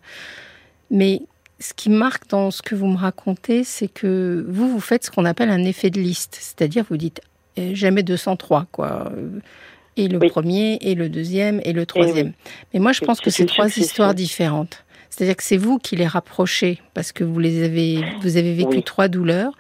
Mais 0.91 1.23
ce 1.61 1.75
qui 1.75 1.91
marque 1.91 2.29
dans 2.29 2.51
ce 2.51 2.63
que 2.63 2.75
vous 2.75 2.87
me 2.87 2.97
racontez, 2.97 3.65
c'est 3.65 3.89
que 3.89 4.45
vous, 4.49 4.71
vous 4.71 4.81
faites 4.81 5.05
ce 5.05 5.11
qu'on 5.11 5.25
appelle 5.25 5.51
un 5.51 5.65
effet 5.65 5.91
de 5.91 6.01
liste. 6.01 6.39
C'est-à-dire, 6.41 6.85
vous 6.89 6.97
dites 6.97 7.21
euh, 7.59 7.75
jamais 7.75 8.03
203, 8.03 8.67
quoi. 8.71 9.13
Et 9.97 10.07
le 10.07 10.21
premier, 10.21 10.79
et 10.81 10.95
le 10.95 11.09
deuxième, 11.09 11.61
et 11.65 11.73
le 11.73 11.85
troisième. 11.85 12.33
Mais 12.73 12.79
moi, 12.79 12.93
je 12.93 13.01
pense 13.01 13.21
que 13.21 13.31
c'est 13.31 13.47
trois 13.47 13.67
histoires 13.67 14.15
différentes. 14.15 14.85
C'est-à-dire 15.11 15.37
que 15.37 15.43
c'est 15.43 15.57
vous 15.57 15.79
qui 15.79 15.97
les 15.97 16.07
rapprochez 16.07 16.81
parce 16.95 17.13
que 17.13 17.25
vous 17.25 17.39
les 17.39 17.65
avez, 17.65 18.05
vous 18.23 18.37
avez 18.37 18.55
vécu 18.55 18.83
trois 18.83 19.09
douleurs, 19.09 19.53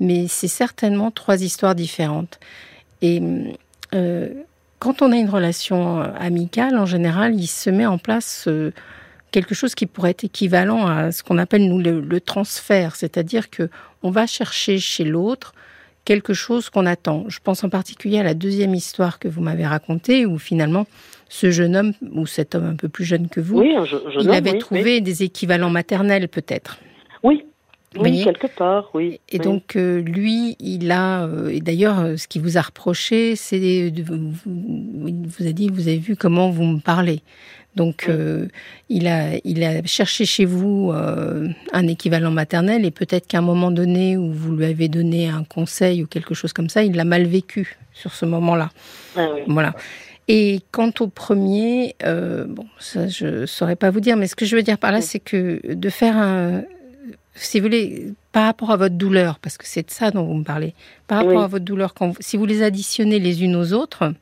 mais 0.00 0.26
c'est 0.28 0.48
certainement 0.48 1.10
trois 1.10 1.42
histoires 1.42 1.74
différentes. 1.74 2.38
Et 3.02 3.20
euh, 3.94 4.28
quand 4.78 5.02
on 5.02 5.12
a 5.12 5.16
une 5.16 5.28
relation 5.28 6.00
euh, 6.00 6.06
amicale, 6.18 6.76
en 6.78 6.86
général, 6.86 7.34
il 7.34 7.46
se 7.46 7.70
met 7.70 7.86
en 7.86 7.98
place 7.98 8.44
euh, 8.48 8.72
quelque 9.32 9.54
chose 9.54 9.74
qui 9.74 9.86
pourrait 9.86 10.10
être 10.10 10.24
équivalent 10.24 10.86
à 10.86 11.12
ce 11.12 11.22
qu'on 11.22 11.38
appelle 11.38 11.68
nous 11.68 11.78
le, 11.78 12.00
le 12.00 12.20
transfert, 12.20 12.96
c'est-à-dire 12.96 13.50
que 13.50 13.68
on 14.02 14.10
va 14.10 14.26
chercher 14.26 14.78
chez 14.78 15.04
l'autre 15.04 15.54
quelque 16.04 16.34
chose 16.34 16.70
qu'on 16.70 16.86
attend. 16.86 17.24
Je 17.28 17.38
pense 17.42 17.64
en 17.64 17.68
particulier 17.68 18.18
à 18.18 18.22
la 18.22 18.34
deuxième 18.34 18.74
histoire 18.74 19.18
que 19.18 19.28
vous 19.28 19.40
m'avez 19.40 19.66
racontée, 19.66 20.26
où 20.26 20.38
finalement 20.38 20.86
ce 21.28 21.50
jeune 21.50 21.76
homme, 21.76 21.92
ou 22.12 22.26
cet 22.26 22.54
homme 22.54 22.66
un 22.66 22.76
peu 22.76 22.88
plus 22.88 23.04
jeune 23.04 23.28
que 23.28 23.40
vous, 23.40 23.62
il 23.62 24.30
avait 24.30 24.58
trouvé 24.58 25.00
des 25.00 25.22
équivalents 25.22 25.70
maternels 25.70 26.28
peut-être. 26.28 26.78
Oui, 27.22 27.44
oui, 27.98 28.22
quelque 28.24 28.46
part, 28.46 28.90
oui. 28.94 29.20
Et 29.28 29.38
donc, 29.38 29.76
euh, 29.76 30.00
lui, 30.00 30.56
il 30.60 30.90
a. 30.90 31.24
Euh, 31.24 31.48
et 31.48 31.60
d'ailleurs, 31.60 32.00
euh, 32.00 32.16
ce 32.16 32.26
qu'il 32.26 32.42
vous 32.42 32.56
a 32.56 32.62
reproché, 32.62 33.36
c'est. 33.36 33.92
Vous, 34.04 34.32
vous 34.46 35.46
a 35.46 35.52
dit, 35.52 35.68
vous 35.68 35.88
avez 35.88 35.98
vu 35.98 36.16
comment 36.16 36.50
vous 36.50 36.64
me 36.64 36.80
parlez. 36.80 37.20
Donc, 37.74 38.08
il, 38.88 39.06
a, 39.06 39.30
il 39.44 39.64
a 39.64 39.82
cherché 39.84 40.24
chez 40.26 40.44
vous 40.44 40.92
un 40.92 41.86
équivalent 41.86 42.30
maternel 42.30 42.84
et 42.84 42.90
peut-être 42.90 43.26
qu'à 43.26 43.38
un 43.38 43.42
moment 43.42 43.70
donné 43.70 44.16
où 44.16 44.30
vous 44.30 44.54
lui 44.54 44.66
avez 44.66 44.88
donné 44.88 45.28
un 45.28 45.44
conseil 45.44 46.02
ou 46.02 46.06
quelque 46.06 46.34
chose 46.34 46.52
comme 46.52 46.68
ça, 46.68 46.82
il 46.82 46.94
l'a 46.94 47.04
mal 47.04 47.24
vécu 47.24 47.78
sur 47.94 48.12
ce 48.12 48.26
moment-là. 48.26 48.70
Ah 49.16 49.28
voilà. 49.46 49.74
Et 50.28 50.60
quant 50.70 50.92
au 51.00 51.08
premier, 51.08 51.96
euh, 52.04 52.44
bon, 52.46 52.66
ça 52.78 53.08
je 53.08 53.44
saurais 53.46 53.76
pas 53.76 53.90
vous 53.90 54.00
dire, 54.00 54.16
mais 54.16 54.26
ce 54.26 54.36
que 54.36 54.46
je 54.46 54.54
veux 54.54 54.62
dire 54.62 54.78
par 54.78 54.92
là, 54.92 55.00
c'est 55.00 55.18
que 55.18 55.60
de 55.74 55.88
faire 55.90 56.16
un, 56.16 56.62
si 57.34 57.58
vous 57.58 57.64
voulez, 57.64 58.12
par 58.30 58.44
rapport 58.44 58.70
à 58.70 58.76
votre 58.76 58.94
douleur, 58.94 59.38
parce 59.40 59.58
que 59.58 59.66
c'est 59.66 59.86
de 59.86 59.90
ça 59.90 60.10
dont 60.10 60.24
vous 60.24 60.34
me 60.34 60.44
parlez, 60.44 60.74
par 61.06 61.24
rapport 61.24 61.42
à 61.42 61.48
votre 61.48 61.64
douleur, 61.64 61.92
quand 61.94 62.14
si 62.20 62.36
vous 62.36 62.46
les 62.46 62.62
additionnez 62.62 63.18
les 63.18 63.42
unes 63.42 63.56
aux 63.56 63.72
autres, 63.72 64.14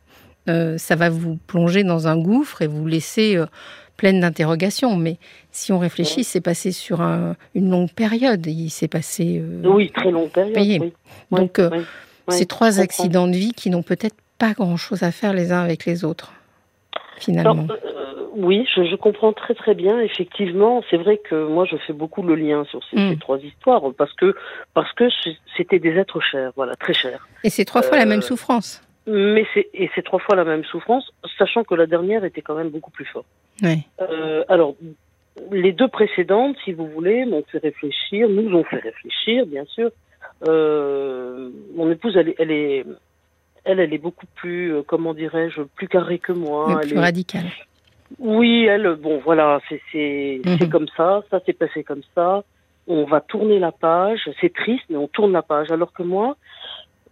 euh, 0.49 0.79
ça 0.79 0.97
va 0.97 1.11
vous 1.11 1.37
plonger 1.47 1.85
dans 1.85 2.09
un 2.09 2.17
gouffre 2.17 2.63
et 2.63 2.67
vous 2.67 2.87
laisser 2.87 3.37
euh, 3.37 3.47
pleine 3.97 4.21
d'interrogations. 4.21 4.97
Mais 4.97 5.19
si 5.51 5.73
on 5.73 5.79
réfléchit, 5.79 6.25
c'est 6.25 6.41
passé 6.41 6.73
sur 6.73 7.01
une 7.55 7.71
longue 7.71 7.93
période. 7.93 8.47
Il 8.47 8.71
s'est 8.71 8.89
passé. 8.89 9.43
oui, 9.65 9.91
très 9.91 10.11
longue 10.11 10.31
période. 10.31 10.93
Donc, 11.31 11.61
ces 12.29 12.47
trois 12.47 12.81
accidents 12.81 13.27
de 13.27 13.37
vie 13.37 13.53
qui 13.53 13.71
n'ont 13.71 13.83
peut-être 13.83 14.17
pas 14.41 14.55
grand-chose 14.55 15.03
à 15.03 15.13
faire 15.13 15.33
les 15.33 15.53
uns 15.53 15.63
avec 15.63 15.85
les 15.85 16.05
autres, 16.05 16.33
finalement. 17.19 17.67
Euh, 17.71 18.25
oui, 18.35 18.67
je, 18.75 18.97
comprends 18.97 19.33
très 19.33 19.55
très 19.55 19.75
bien. 19.75 20.01
Effectivement, 20.01 20.83
c'est 20.91 20.97
vrai 20.97 21.19
que 21.19 21.47
moi 21.47 21.67
je 21.67 21.77
fais 21.87 21.93
beaucoup 21.93 22.23
le 22.23 22.35
lien 22.35 22.65
sur 22.65 22.81
ces, 22.91 22.97
mm. 22.97 23.19
trois 23.19 23.39
histoires 23.39 23.83
parce 23.97 24.13
que 24.15 24.35
parce 24.73 24.91
que 24.95 25.05
c'était 25.57 25.79
des 25.79 25.91
êtres 25.91 26.21
chers, 26.21 26.53
voilà, 26.57 26.75
très 26.77 26.95
chers. 26.95 27.29
Et 27.45 27.51
c'est 27.51 27.67
trois 27.67 27.83
fois 27.83 27.99
la 27.99 28.07
même 28.07 28.21
euh, 28.21 28.23
souffrance. 28.23 28.83
Mais 29.07 29.47
c'est 29.55 29.69
et 29.73 29.91
c'est 29.95 30.03
trois 30.03 30.19
fois 30.19 30.37
la 30.37 30.45
même 30.45 30.65
souffrance, 30.65 31.11
sachant 31.39 31.65
que 31.65 31.75
la 31.75 31.87
dernière 31.87 32.25
était 32.25 32.43
quand 32.43 32.55
même 32.55 32.69
beaucoup 32.69 32.91
plus 32.91 33.07
forte. 33.07 33.27
Oui. 33.63 33.83
Euh, 34.01 34.45
alors 34.49 34.75
les 35.51 35.73
deux 35.73 35.89
précédentes, 35.89 36.57
si 36.65 36.73
vous 36.73 36.87
voulez, 36.87 37.25
m'ont 37.25 37.45
fait 37.51 37.59
réfléchir, 37.59 38.29
nous 38.29 38.55
ont 38.55 38.65
fait 38.65 38.81
réfléchir, 38.81 39.47
bien 39.47 39.65
sûr. 39.65 39.91
mon 40.47 41.91
épouse, 41.91 42.17
elle 42.17 42.51
est 42.51 42.85
elle, 43.65 43.81
elle 43.81 43.93
est 43.93 43.99
beaucoup 43.99 44.27
plus, 44.37 44.75
euh, 44.75 44.83
comment 44.87 45.15
dirais-je, 45.15 45.63
plus 45.63 45.89
carrée 45.89 46.19
que 46.19 46.33
moi. 46.33 46.81
plus 46.81 46.99
radicale. 46.99 47.47
Oui, 48.19 48.65
elle, 48.65 48.97
bon, 48.97 49.21
voilà, 49.25 49.61
c'est 49.93 50.41
mhm. 50.45 50.69
comme 50.69 50.89
ça, 50.97 51.23
ça 51.31 51.41
s'est 51.45 51.53
passé 51.53 51.85
comme 51.85 52.03
ça. 52.15 52.43
On 52.89 53.05
va 53.05 53.21
tourner 53.21 53.61
la 53.61 53.71
page. 53.71 54.29
C'est 54.41 54.53
triste, 54.53 54.85
mais 54.89 54.97
on 54.97 55.07
tourne 55.07 55.33
la 55.33 55.43
page. 55.43 55.71
Alors 55.71 55.93
que 55.93 56.03
moi, 56.03 56.37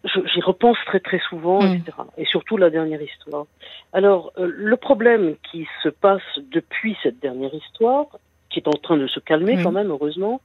j'y 0.05 0.41
repense 0.41 0.77
très 0.87 1.01
très 1.01 1.21
souvent, 1.29 1.63
mhm. 1.63 1.75
etc. 1.75 1.99
Et 2.17 2.25
surtout 2.25 2.57
la 2.57 2.71
dernière 2.71 3.03
histoire. 3.03 3.47
Alors, 3.93 4.33
euh, 4.39 4.51
le 4.55 4.77
problème 4.77 5.35
qui 5.51 5.67
se 5.83 5.89
passe 5.89 6.23
depuis 6.53 6.97
cette 7.03 7.21
dernière 7.21 7.55
histoire, 7.55 8.07
qui 8.51 8.61
est 8.61 8.69
en 8.69 8.79
train 8.83 8.97
de 8.97 9.07
se 9.07 9.21
calmer 9.21 9.61
quand 9.63 9.73
même, 9.73 9.91
heureusement, 9.91 10.41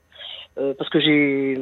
euh, 0.58 0.74
parce 0.76 0.90
que 0.90 1.00
j'ai 1.00 1.58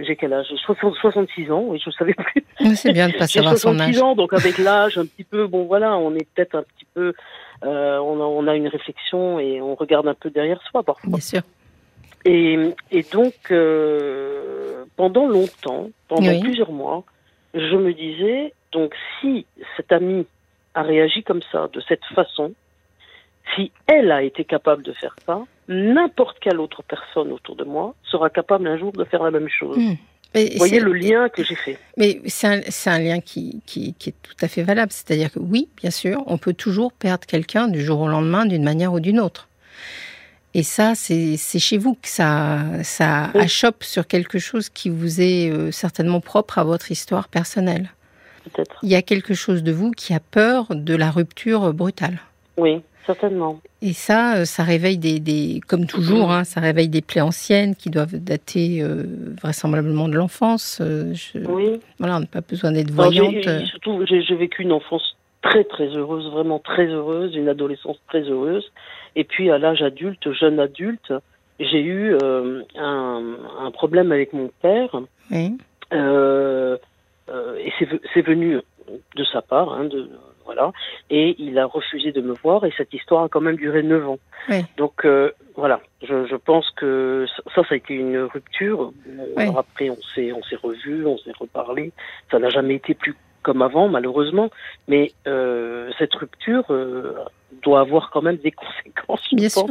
j'ai 0.00 0.16
quel 0.16 0.32
âge? 0.32 0.46
66 0.56 1.50
ans, 1.50 1.64
oui, 1.68 1.80
je 1.82 1.90
ne 1.90 1.94
savais 1.94 2.14
plus. 2.14 2.44
C'est 2.76 2.92
bien 2.92 3.08
de 3.08 3.16
pas 3.16 3.26
savoir 3.26 3.56
son 3.56 3.78
âge. 3.80 3.94
66 3.94 4.02
ans, 4.02 4.14
donc 4.14 4.32
avec 4.32 4.58
l'âge 4.58 4.98
un 4.98 5.06
petit 5.06 5.24
peu, 5.24 5.46
bon 5.46 5.64
voilà, 5.64 5.96
on 5.96 6.14
est 6.14 6.26
peut-être 6.34 6.54
un 6.54 6.62
petit 6.62 6.86
peu, 6.94 7.14
euh, 7.64 7.98
on, 7.98 8.20
a, 8.20 8.24
on 8.24 8.46
a 8.46 8.56
une 8.56 8.68
réflexion 8.68 9.38
et 9.38 9.60
on 9.60 9.74
regarde 9.74 10.06
un 10.08 10.14
peu 10.14 10.30
derrière 10.30 10.60
soi 10.70 10.82
parfois. 10.82 11.10
Bien 11.10 11.20
sûr. 11.20 11.42
Et, 12.26 12.58
et 12.90 13.02
donc, 13.10 13.34
pendant 14.96 15.26
longtemps, 15.26 15.88
pendant 16.06 16.38
plusieurs 16.40 16.70
mois, 16.70 17.02
je 17.54 17.76
me 17.76 17.92
disais, 17.92 18.52
donc 18.72 18.94
si 19.20 19.46
cette 19.76 19.92
amie 19.92 20.26
a 20.74 20.82
réagi 20.82 21.22
comme 21.22 21.42
ça, 21.50 21.68
de 21.72 21.80
cette 21.88 22.04
façon, 22.14 22.52
si 23.54 23.72
elle 23.86 24.12
a 24.12 24.22
été 24.22 24.44
capable 24.44 24.82
de 24.82 24.92
faire 24.92 25.16
ça, 25.26 25.42
n'importe 25.68 26.38
quelle 26.40 26.60
autre 26.60 26.82
personne 26.82 27.32
autour 27.32 27.56
de 27.56 27.64
moi 27.64 27.94
sera 28.04 28.30
capable 28.30 28.66
un 28.66 28.78
jour 28.78 28.92
de 28.92 29.04
faire 29.04 29.22
la 29.22 29.30
même 29.30 29.48
chose. 29.48 29.76
Hmm. 29.76 29.94
Vous 30.32 30.58
voyez 30.58 30.78
le 30.78 30.92
lien 30.92 31.28
que 31.28 31.42
j'ai 31.42 31.56
fait. 31.56 31.76
Mais 31.96 32.20
c'est 32.26 32.46
un, 32.46 32.98
lien 33.00 33.20
qui, 33.20 33.60
qui, 33.66 33.96
est 34.06 34.14
tout 34.22 34.36
à 34.40 34.46
fait 34.46 34.62
valable. 34.62 34.92
C'est-à-dire 34.92 35.32
que 35.32 35.40
oui, 35.40 35.68
bien 35.76 35.90
sûr, 35.90 36.22
on 36.26 36.38
peut 36.38 36.52
toujours 36.52 36.92
perdre 36.92 37.26
quelqu'un 37.26 37.66
du 37.66 37.82
jour 37.82 38.00
au 38.00 38.06
lendemain 38.06 38.46
d'une 38.46 38.62
manière 38.62 38.92
ou 38.92 39.00
d'une 39.00 39.18
autre. 39.18 39.48
Et 40.54 40.62
ça, 40.62 40.94
c'est 40.94 41.36
chez 41.36 41.78
vous 41.78 41.94
que 41.94 42.08
ça, 42.08 42.82
ça 42.82 43.30
achoppe 43.34 43.84
sur 43.84 44.06
quelque 44.06 44.38
chose 44.38 44.68
qui 44.68 44.90
vous 44.90 45.20
est 45.20 45.50
euh, 45.50 45.70
certainement 45.70 46.20
propre 46.20 46.58
à 46.58 46.64
votre 46.64 46.90
histoire 46.90 47.28
personnelle. 47.28 47.90
Peut-être. 48.44 48.78
Il 48.82 48.88
y 48.88 48.96
a 48.96 49.02
quelque 49.02 49.34
chose 49.34 49.62
de 49.62 49.70
vous 49.70 49.92
qui 49.92 50.12
a 50.12 50.20
peur 50.20 50.66
de 50.70 50.94
la 50.96 51.10
rupture 51.10 51.72
brutale. 51.72 52.18
Oui. 52.56 52.82
Certainement. 53.06 53.60
Et 53.82 53.92
ça, 53.92 54.36
euh, 54.36 54.44
ça 54.44 54.62
réveille 54.62 54.98
des, 54.98 55.60
comme 55.66 55.86
toujours, 55.86 56.30
hein, 56.30 56.44
ça 56.44 56.60
réveille 56.60 56.88
des 56.88 57.00
plaies 57.00 57.22
anciennes 57.22 57.74
qui 57.74 57.90
doivent 57.90 58.16
dater 58.16 58.82
euh, 58.82 59.04
vraisemblablement 59.42 60.08
de 60.08 60.14
l'enfance. 60.14 60.78
Euh, 60.80 61.14
oui. 61.34 61.80
Voilà, 61.98 62.16
on 62.16 62.20
n'a 62.20 62.26
pas 62.26 62.42
besoin 62.42 62.72
d'être 62.72 62.90
voyante. 62.90 63.42
surtout, 63.66 64.04
j'ai 64.06 64.36
vécu 64.36 64.62
une 64.62 64.72
enfance 64.72 65.16
très 65.42 65.64
très 65.64 65.88
heureuse, 65.88 66.30
vraiment 66.30 66.58
très 66.58 66.86
heureuse, 66.86 67.34
une 67.34 67.48
adolescence 67.48 67.98
très 68.08 68.22
heureuse. 68.22 68.70
Et 69.16 69.24
puis 69.24 69.50
à 69.50 69.58
l'âge 69.58 69.82
adulte, 69.82 70.32
jeune 70.32 70.60
adulte, 70.60 71.12
j'ai 71.58 71.82
eu 71.82 72.16
un, 72.78 73.34
un, 73.58 73.70
problème 73.70 74.12
avec 74.12 74.32
mon 74.32 74.50
père. 74.62 74.94
Oui. 75.30 75.58
et 75.92 77.72
c'est 78.14 78.22
venu 78.22 78.60
de 79.16 79.24
sa 79.24 79.42
part, 79.42 79.72
hein, 79.72 79.84
de, 79.84 80.08
voilà. 80.44 80.72
Et 81.10 81.36
il 81.38 81.58
a 81.60 81.66
refusé 81.66 82.10
de 82.10 82.20
me 82.20 82.32
voir 82.32 82.64
et 82.64 82.72
cette 82.76 82.92
histoire 82.92 83.22
a 83.22 83.28
quand 83.28 83.40
même 83.40 83.54
duré 83.54 83.84
neuf 83.84 84.08
ans. 84.08 84.18
Donc 84.76 85.04
euh, 85.04 85.30
voilà, 85.54 85.80
je, 86.02 86.34
pense 86.36 86.68
que 86.70 87.24
ça, 87.54 87.62
ça 87.62 87.74
a 87.74 87.76
été 87.76 87.94
une 87.94 88.18
rupture. 88.18 88.92
Après, 89.36 89.90
on 89.90 89.98
s'est, 90.14 90.32
on 90.32 90.42
s'est 90.42 90.56
revu, 90.56 91.06
on 91.06 91.18
s'est 91.18 91.32
reparlé. 91.38 91.92
Ça 92.32 92.40
n'a 92.40 92.48
jamais 92.48 92.74
été 92.74 92.94
plus 92.94 93.14
comme 93.42 93.62
avant, 93.62 93.88
malheureusement. 93.88 94.50
Mais 94.88 95.12
euh, 95.26 95.90
cette 95.98 96.14
rupture 96.14 96.64
euh, 96.70 97.14
doit 97.62 97.80
avoir 97.80 98.10
quand 98.10 98.22
même 98.22 98.36
des 98.36 98.52
conséquences. 98.96 99.26
Bien 99.32 99.48
sûr. 99.48 99.66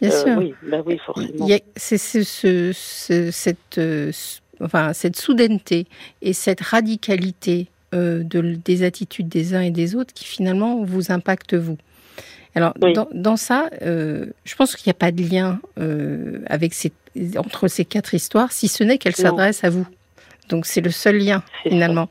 Bien 0.00 0.10
sûr. 0.10 0.36
Oui, 0.38 0.54
bah 0.62 0.82
oui, 0.84 0.98
forcément. 0.98 1.46
C'est 1.76 1.98
ce, 1.98 2.22
ce, 2.22 3.30
cette 3.30 3.80
enfin, 4.60 4.92
cette 4.92 5.16
soudaineté 5.16 5.86
et 6.22 6.32
cette 6.32 6.60
radicalité 6.60 7.68
euh, 7.94 8.22
de, 8.22 8.56
des 8.64 8.82
attitudes 8.82 9.28
des 9.28 9.54
uns 9.54 9.60
et 9.60 9.70
des 9.70 9.94
autres 9.94 10.12
qui 10.12 10.24
finalement 10.24 10.82
vous 10.82 11.12
impactent 11.12 11.54
vous. 11.54 11.78
Alors, 12.54 12.72
dans, 13.12 13.36
ça, 13.36 13.68
euh, 13.82 14.26
je 14.44 14.54
pense 14.56 14.76
qu'il 14.76 14.88
n'y 14.88 14.96
a 14.96 14.98
pas 14.98 15.12
de 15.12 15.22
lien 15.22 15.60
euh, 15.78 16.38
avec 16.46 16.72
ces, 16.72 16.90
entre 17.36 17.68
ces 17.68 17.84
quatre 17.84 18.14
histoires, 18.14 18.50
si 18.50 18.66
ce 18.66 18.82
n'est 18.82 18.96
qu'elles 18.96 19.14
s'adressent 19.14 19.62
à 19.62 19.68
vous. 19.68 19.86
Donc, 20.48 20.66
c'est 20.66 20.80
le 20.80 20.90
seul 20.90 21.18
lien, 21.18 21.42
finalement. 21.62 22.08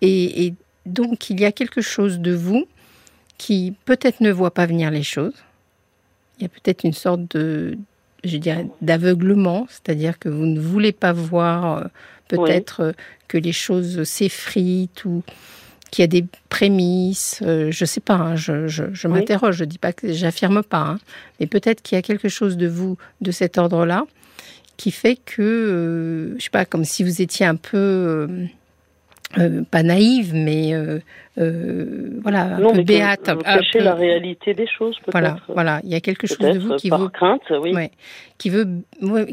Et, 0.00 0.46
et, 0.46 0.54
donc, 0.86 1.30
il 1.30 1.40
y 1.40 1.44
a 1.44 1.52
quelque 1.52 1.80
chose 1.80 2.18
de 2.18 2.32
vous 2.32 2.66
qui 3.38 3.74
peut-être 3.84 4.20
ne 4.20 4.30
voit 4.30 4.52
pas 4.52 4.66
venir 4.66 4.90
les 4.90 5.02
choses. 5.02 5.34
Il 6.38 6.42
y 6.42 6.46
a 6.46 6.48
peut-être 6.48 6.84
une 6.84 6.92
sorte 6.92 7.36
de, 7.36 7.78
je 8.24 8.36
dirais, 8.36 8.66
d'aveuglement, 8.80 9.66
c'est-à-dire 9.68 10.18
que 10.18 10.28
vous 10.28 10.46
ne 10.46 10.60
voulez 10.60 10.92
pas 10.92 11.12
voir 11.12 11.78
euh, 11.78 11.84
peut-être 12.28 12.80
euh, 12.80 12.92
que 13.28 13.38
les 13.38 13.52
choses 13.52 14.02
s'effritent 14.04 15.04
ou 15.04 15.22
qu'il 15.90 16.02
y 16.02 16.04
a 16.04 16.08
des 16.08 16.24
prémices, 16.48 17.40
euh, 17.42 17.70
je 17.70 17.84
ne 17.84 17.86
sais 17.86 18.00
pas, 18.00 18.14
hein, 18.14 18.36
je, 18.36 19.06
m'interroge, 19.06 19.56
je 19.56 19.64
dis 19.64 19.78
pas 19.78 19.92
que 19.92 20.12
j'affirme 20.12 20.62
pas, 20.62 20.80
hein, 20.80 20.98
mais 21.38 21.46
peut-être 21.46 21.82
qu'il 21.82 21.96
y 21.96 21.98
a 21.98 22.02
quelque 22.02 22.28
chose 22.28 22.56
de 22.56 22.66
vous 22.66 22.96
de 23.20 23.30
cet 23.30 23.58
ordre-là 23.58 24.06
qui 24.82 24.90
fait 24.90 25.14
que, 25.14 26.32
je 26.32 26.38
je 26.40 26.42
sais 26.42 26.50
pas, 26.50 26.64
comme 26.64 26.82
si 26.82 27.04
vous 27.04 27.22
étiez 27.22 27.46
un 27.46 27.54
peu 27.54 28.26
euh, 29.38 29.62
pas 29.70 29.84
naïve, 29.84 30.34
mais 30.34 30.74
euh, 30.74 30.98
euh, 31.38 32.18
voilà, 32.20 32.56
un 32.56 32.72
peu 32.72 32.82
béate. 32.82 33.28
Un, 33.28 33.36
cacher 33.36 33.78
la 33.78 33.94
réalité 33.94 34.54
des 34.54 34.66
choses, 34.66 34.96
peut-être. 34.96 35.12
Voilà, 35.12 35.36
voilà, 35.46 35.80
il 35.84 35.90
y 35.90 35.94
a 35.94 36.00
quelque 36.00 36.26
chose 36.26 36.38
de 36.38 36.58
vous 36.58 36.74
qui 36.74 36.90
par 36.90 36.98
veut, 36.98 37.10
crainte, 37.10 37.42
oui. 37.60 37.72
qui 38.38 38.50
veut, 38.50 38.66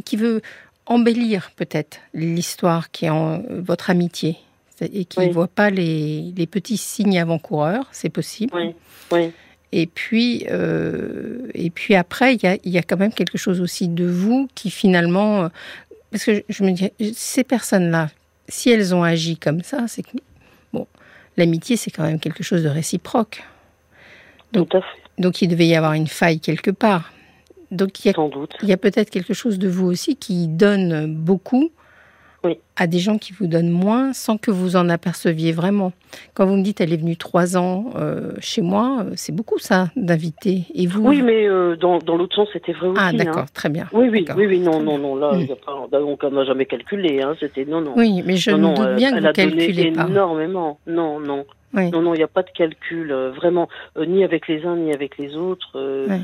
qui 0.06 0.18
veut 0.18 0.42
embellir 0.86 1.50
peut-être 1.56 2.00
l'histoire 2.14 2.92
qui 2.92 3.06
est 3.06 3.10
en 3.10 3.42
votre 3.50 3.90
amitié 3.90 4.38
et 4.82 5.06
qui 5.06 5.20
ne 5.20 5.34
voit 5.34 5.48
pas 5.48 5.72
les, 5.72 6.32
les, 6.38 6.46
petits 6.46 6.78
signes 6.78 7.20
avant-coureurs, 7.20 7.88
c'est 7.92 8.10
possible. 8.10 8.54
Oui, 8.56 8.76
oui. 9.12 9.32
Et 9.72 9.86
puis, 9.88 10.46
et 11.54 11.70
puis 11.70 11.96
après, 11.96 12.36
il 12.36 12.44
y 12.44 12.48
a, 12.48 12.58
y 12.64 12.78
a, 12.78 12.82
quand 12.82 12.98
même 12.98 13.14
quelque 13.14 13.38
chose 13.38 13.62
aussi 13.62 13.88
de 13.88 14.06
vous 14.06 14.48
qui 14.56 14.72
finalement, 14.72 15.50
parce 16.12 16.26
que 16.26 16.44
je 16.50 16.64
me 16.64 16.72
dis, 16.72 16.92
ces 17.14 17.44
personnes-là 17.44 18.10
si 18.50 18.70
elles 18.70 18.94
ont 18.94 19.04
agi 19.04 19.38
comme 19.38 19.62
ça, 19.62 19.86
c'est 19.88 20.04
que 20.04 20.18
bon, 20.74 20.88
l'amitié 21.38 21.78
c'est 21.78 21.92
quand 21.92 22.04
même 22.04 22.20
quelque 22.20 22.44
chose 22.44 22.64
de 22.64 22.70
réciproque. 22.70 23.44
Donc, 24.52 24.72
donc 25.18 25.42
il 25.42 25.48
devait 25.48 25.68
y 25.68 25.76
avoir 25.76 25.94
une 25.94 26.08
faille 26.08 26.40
quelque 26.40 26.72
part. 26.72 27.14
Donc 27.72 28.04
il 28.04 28.08
y 28.08 28.12
a, 28.12 28.30
il 28.64 28.68
y 28.68 28.74
a 28.74 28.78
peut-être 28.78 29.12
quelque 29.12 29.34
chose 29.34 29.60
de 29.60 29.70
vous 29.70 29.86
aussi 29.86 30.16
qui 30.16 30.48
donne 30.48 31.14
beaucoup 31.14 31.72
à 32.76 32.88
des 32.88 33.00
gens 33.00 33.18
qui 33.18 33.34
vous 33.34 33.48
donnent 33.48 33.70
moins 33.70 34.14
sans 34.14 34.38
que 34.38 34.52
vous 34.52 34.76
en 34.76 34.90
aperceviez 34.90 35.52
vraiment. 35.52 35.92
Quand 36.34 36.46
vous 36.46 36.56
me 36.56 36.64
dites 36.64 36.82
elle 36.82 36.94
est 36.94 36.98
venue 36.98 37.18
trois 37.18 37.58
ans 37.58 37.92
euh, 37.96 38.32
chez 38.40 38.62
moi, 38.62 39.04
euh, 39.04 39.12
c'est 39.16 39.36
beaucoup 39.36 39.60
ça 39.60 39.90
d'inviter. 39.96 40.64
Et 40.74 40.88
vous 40.88 41.06
Oui, 41.06 41.22
mais 41.22 41.48
euh, 41.48 41.76
dans, 41.76 42.00
dans 42.00 42.16
l'autre 42.16 42.36
sens 42.36 42.48
c'était 42.54 42.74
vrai 42.74 42.88
ah, 42.88 42.92
aussi. 42.92 43.02
Ah 43.02 43.14
d'accord, 43.14 43.52
très 43.52 43.70
bien. 43.70 43.88
Oui, 43.92 44.10
oui, 44.10 44.26
oui, 44.36 44.46
oui, 44.48 44.60
non, 44.60 44.82
non, 44.82 44.98
non, 44.98 45.16
là, 45.16 45.38
y 45.38 45.52
a 45.52 45.56
pas, 45.56 45.76
on 45.92 46.32
n'a 46.32 46.46
jamais 46.46 46.66
calculé. 46.66 47.22
Hein, 47.22 47.36
c'était 47.40 47.66
non, 47.66 47.82
non. 47.82 47.94
Oui, 47.96 48.24
mais 48.26 48.38
je 48.38 48.52
me 48.52 48.76
doute 48.76 48.96
bien 48.96 49.12
que 49.12 49.28
vous 49.28 49.34
calculez 49.34 49.92
pas. 49.92 50.08
Énormément. 50.08 50.80
Non, 50.88 51.20
non. 51.20 51.46
Non, 51.74 52.02
non, 52.02 52.16
il 52.16 52.18
n'y 52.18 52.24
a 52.24 52.28
pas 52.28 52.42
de 52.42 52.50
calcul, 52.50 53.14
vraiment, 53.36 53.70
ni 53.96 54.24
avec 54.24 54.48
les 54.48 54.66
uns 54.66 54.76
ni 54.76 54.92
avec 54.92 55.20
les 55.20 55.36
autres, 55.36 55.80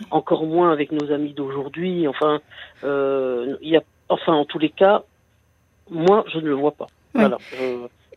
encore 0.10 0.45
moins 0.45 0.72
avec 0.72 0.91
nos 0.91 1.12
amis 1.12 1.34
d'aujourd'hui. 1.34 2.07
Enfin, 2.07 2.39
il 2.84 3.69
y 3.69 3.77
a, 3.77 3.84
enfin, 4.10 4.34
en 4.34 4.45
tous 4.45 4.57
les 4.57 4.69
cas, 4.69 5.03
moi, 5.89 6.25
je 6.34 6.39
ne 6.39 6.48
le 6.48 6.54
vois 6.54 6.72
pas. 6.72 6.88
Voilà. 7.13 7.38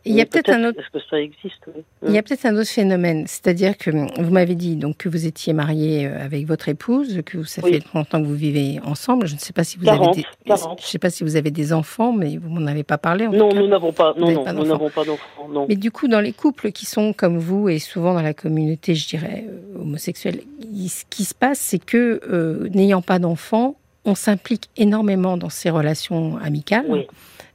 il 0.03 0.13
y 0.13 0.19
a 0.21 0.25
peut-être 0.25 0.49
un 0.49 0.65
autre. 0.65 0.81
Que 0.91 0.99
ça 1.09 1.21
existe 1.21 1.69
Il 2.05 2.11
y 2.11 2.17
a 2.17 2.23
peut-être 2.23 2.45
un 2.45 2.57
autre 2.57 2.69
phénomène, 2.69 3.25
c'est-à-dire 3.27 3.77
que 3.77 3.89
vous 3.89 4.31
m'avez 4.31 4.55
dit 4.55 4.75
donc 4.75 4.97
que 4.97 5.09
vous 5.09 5.25
étiez 5.25 5.53
marié 5.53 6.07
euh, 6.07 6.25
avec 6.25 6.45
votre 6.45 6.67
épouse, 6.67 7.21
que 7.25 7.43
ça 7.43 7.61
fait 7.61 7.81
longtemps 7.93 8.21
que 8.21 8.27
vous 8.27 8.35
vivez 8.35 8.79
ensemble. 8.83 9.27
Je 9.27 9.35
ne 9.35 9.39
sais 9.39 9.53
pas 9.53 9.63
si 9.63 9.77
vous 9.77 9.87
avez 9.87 10.11
des, 10.11 10.25
je 10.45 10.85
sais 10.85 10.99
pas 10.99 11.09
si 11.09 11.23
vous 11.23 11.37
avez 11.37 11.51
des 11.51 11.71
enfants, 11.71 12.11
mais 12.11 12.37
vous 12.37 12.49
m'en 12.49 12.67
avez 12.67 12.83
pas 12.83 12.97
parlé. 12.97 13.27
non, 13.27 13.53
nous 13.53 13.67
n'avons 13.67 13.93
pas. 13.93 14.13
Non, 14.17 14.31
non, 14.31 14.53
nous 14.53 14.65
n'avons 14.65 14.89
pas 14.89 15.05
d'enfants. 15.05 15.65
Mais 15.69 15.75
du 15.75 15.91
coup, 15.91 16.07
dans 16.07 16.21
les 16.21 16.33
couples 16.33 16.71
qui 16.71 16.85
sont 16.85 17.13
comme 17.13 17.37
vous 17.37 17.69
et 17.69 17.79
souvent 17.79 18.13
dans 18.13 18.21
la 18.21 18.33
communauté, 18.33 18.95
je 18.95 19.07
dirais 19.07 19.45
euh, 19.47 19.81
homosexuelle, 19.81 20.41
ce 20.87 21.03
qui 21.09 21.23
se 21.23 21.35
passe, 21.35 21.59
c'est 21.59 21.79
que 21.83 22.19
euh, 22.29 22.67
n'ayant 22.73 23.01
pas 23.01 23.19
d'enfants, 23.19 23.75
on 24.05 24.15
s'implique 24.15 24.69
énormément 24.75 25.37
dans 25.37 25.49
ces 25.49 25.69
relations 25.69 26.37
amicales. 26.37 26.85
Oui 26.89 27.07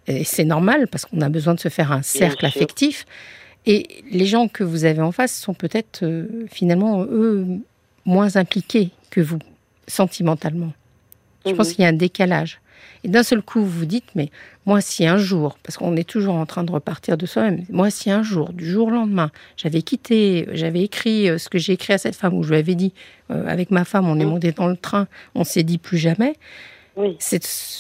et 0.06 0.24
c'est 0.24 0.44
normal 0.44 0.88
parce 0.88 1.04
qu'on 1.04 1.20
a 1.20 1.28
besoin 1.28 1.54
de 1.54 1.60
se 1.60 1.68
faire 1.68 1.92
un 1.92 2.02
cercle 2.02 2.44
affectif. 2.46 3.06
Et 3.66 4.04
les 4.10 4.26
gens 4.26 4.48
que 4.48 4.62
vous 4.62 4.84
avez 4.84 5.00
en 5.00 5.12
face 5.12 5.38
sont 5.38 5.54
peut-être 5.54 6.02
euh, 6.02 6.46
finalement, 6.50 7.02
eux, 7.04 7.46
moins 8.04 8.36
impliqués 8.36 8.90
que 9.10 9.22
vous, 9.22 9.38
sentimentalement. 9.86 10.72
Je 11.46 11.52
pense 11.52 11.68
mhm. 11.68 11.74
qu'il 11.74 11.82
y 11.82 11.86
a 11.86 11.88
un 11.88 11.94
décalage. 11.94 12.60
Et 13.04 13.08
d'un 13.08 13.22
seul 13.22 13.42
coup, 13.42 13.60
vous 13.60 13.80
vous 13.80 13.86
dites, 13.86 14.10
mais 14.14 14.30
moi, 14.66 14.80
si 14.80 15.06
un 15.06 15.18
jour, 15.18 15.58
parce 15.62 15.76
qu'on 15.76 15.94
est 15.96 16.08
toujours 16.08 16.34
en 16.34 16.46
train 16.46 16.64
de 16.64 16.72
repartir 16.72 17.18
de 17.18 17.26
soi-même, 17.26 17.64
moi, 17.70 17.90
si 17.90 18.10
un 18.10 18.22
jour, 18.22 18.52
du 18.52 18.66
jour 18.66 18.88
au 18.88 18.90
lendemain, 18.90 19.30
j'avais 19.56 19.82
quitté, 19.82 20.48
j'avais 20.52 20.82
écrit 20.82 21.28
euh, 21.28 21.38
ce 21.38 21.48
que 21.48 21.58
j'ai 21.58 21.74
écrit 21.74 21.92
à 21.92 21.98
cette 21.98 22.16
femme, 22.16 22.34
où 22.34 22.42
je 22.42 22.50
lui 22.50 22.56
avais 22.56 22.74
dit, 22.74 22.92
euh, 23.30 23.46
avec 23.46 23.70
ma 23.70 23.84
femme, 23.84 24.08
on 24.08 24.18
est 24.18 24.24
mhm. 24.24 24.30
monté 24.30 24.52
dans 24.52 24.68
le 24.68 24.76
train, 24.76 25.06
on 25.34 25.44
s'est 25.44 25.64
dit 25.64 25.78
plus 25.78 25.98
jamais, 25.98 26.34
oui. 26.96 27.18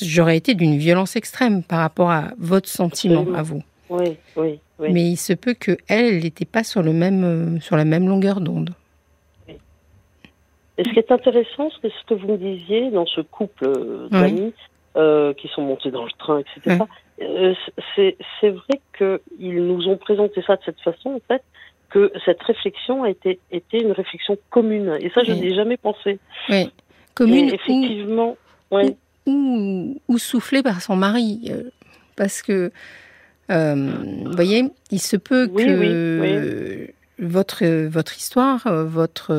J'aurais 0.02 0.36
été 0.36 0.54
d'une 0.54 0.76
violence 0.76 1.16
extrême 1.16 1.62
par 1.62 1.80
rapport 1.80 2.10
à 2.10 2.30
votre 2.38 2.68
sentiment 2.68 3.26
à 3.34 3.42
vous. 3.42 3.62
Oui, 3.88 4.16
oui, 4.36 4.58
oui. 4.78 4.92
Mais 4.92 5.02
il 5.02 5.16
se 5.16 5.32
peut 5.32 5.54
que 5.54 5.76
elle 5.88 6.20
n'était 6.20 6.44
pas 6.44 6.64
sur 6.64 6.82
le 6.82 6.92
même 6.92 7.24
euh, 7.24 7.60
sur 7.60 7.76
la 7.76 7.84
même 7.84 8.08
longueur 8.08 8.40
d'onde. 8.40 8.70
Et 10.76 10.82
ce 10.82 10.90
qui 10.90 10.98
est 10.98 11.12
intéressant, 11.12 11.70
c'est 11.80 11.90
ce 11.90 12.06
que 12.08 12.14
vous 12.14 12.32
me 12.32 12.36
disiez 12.36 12.90
dans 12.90 13.06
ce 13.06 13.20
couple 13.20 14.08
d'amis 14.10 14.52
euh, 14.96 15.32
qui 15.34 15.46
sont 15.48 15.62
montés 15.62 15.92
dans 15.92 16.04
le 16.04 16.10
train, 16.18 16.40
etc. 16.40 16.82
Euh, 17.22 17.54
c'est 17.94 18.50
vrai 18.50 18.80
qu'ils 18.98 19.64
nous 19.64 19.86
ont 19.86 19.96
présenté 19.96 20.42
ça 20.42 20.56
de 20.56 20.62
cette 20.64 20.80
façon, 20.80 21.10
en 21.10 21.20
fait, 21.28 21.44
que 21.90 22.10
cette 22.24 22.42
réflexion 22.42 23.04
a 23.04 23.10
été, 23.10 23.38
été 23.52 23.80
une 23.80 23.92
réflexion 23.92 24.36
commune. 24.50 24.98
Et 25.00 25.10
ça, 25.10 25.22
je 25.22 25.30
n'ai 25.30 25.54
jamais 25.54 25.76
pensé. 25.76 26.18
Oui, 26.48 26.72
commune. 27.14 27.54
effectivement, 27.54 28.36
oui 28.72 28.96
ou, 29.26 30.00
ou 30.08 30.18
soufflé 30.18 30.62
par 30.62 30.80
son 30.80 30.96
mari. 30.96 31.50
Euh, 31.50 31.70
parce 32.16 32.42
que, 32.42 32.70
euh, 33.50 33.92
vous 34.24 34.32
voyez, 34.32 34.64
il 34.90 35.00
se 35.00 35.16
peut 35.16 35.48
que 35.48 36.92
Votre, 37.18 37.86
votre 37.86 38.16
histoire, 38.16 38.62
votre, 38.66 39.34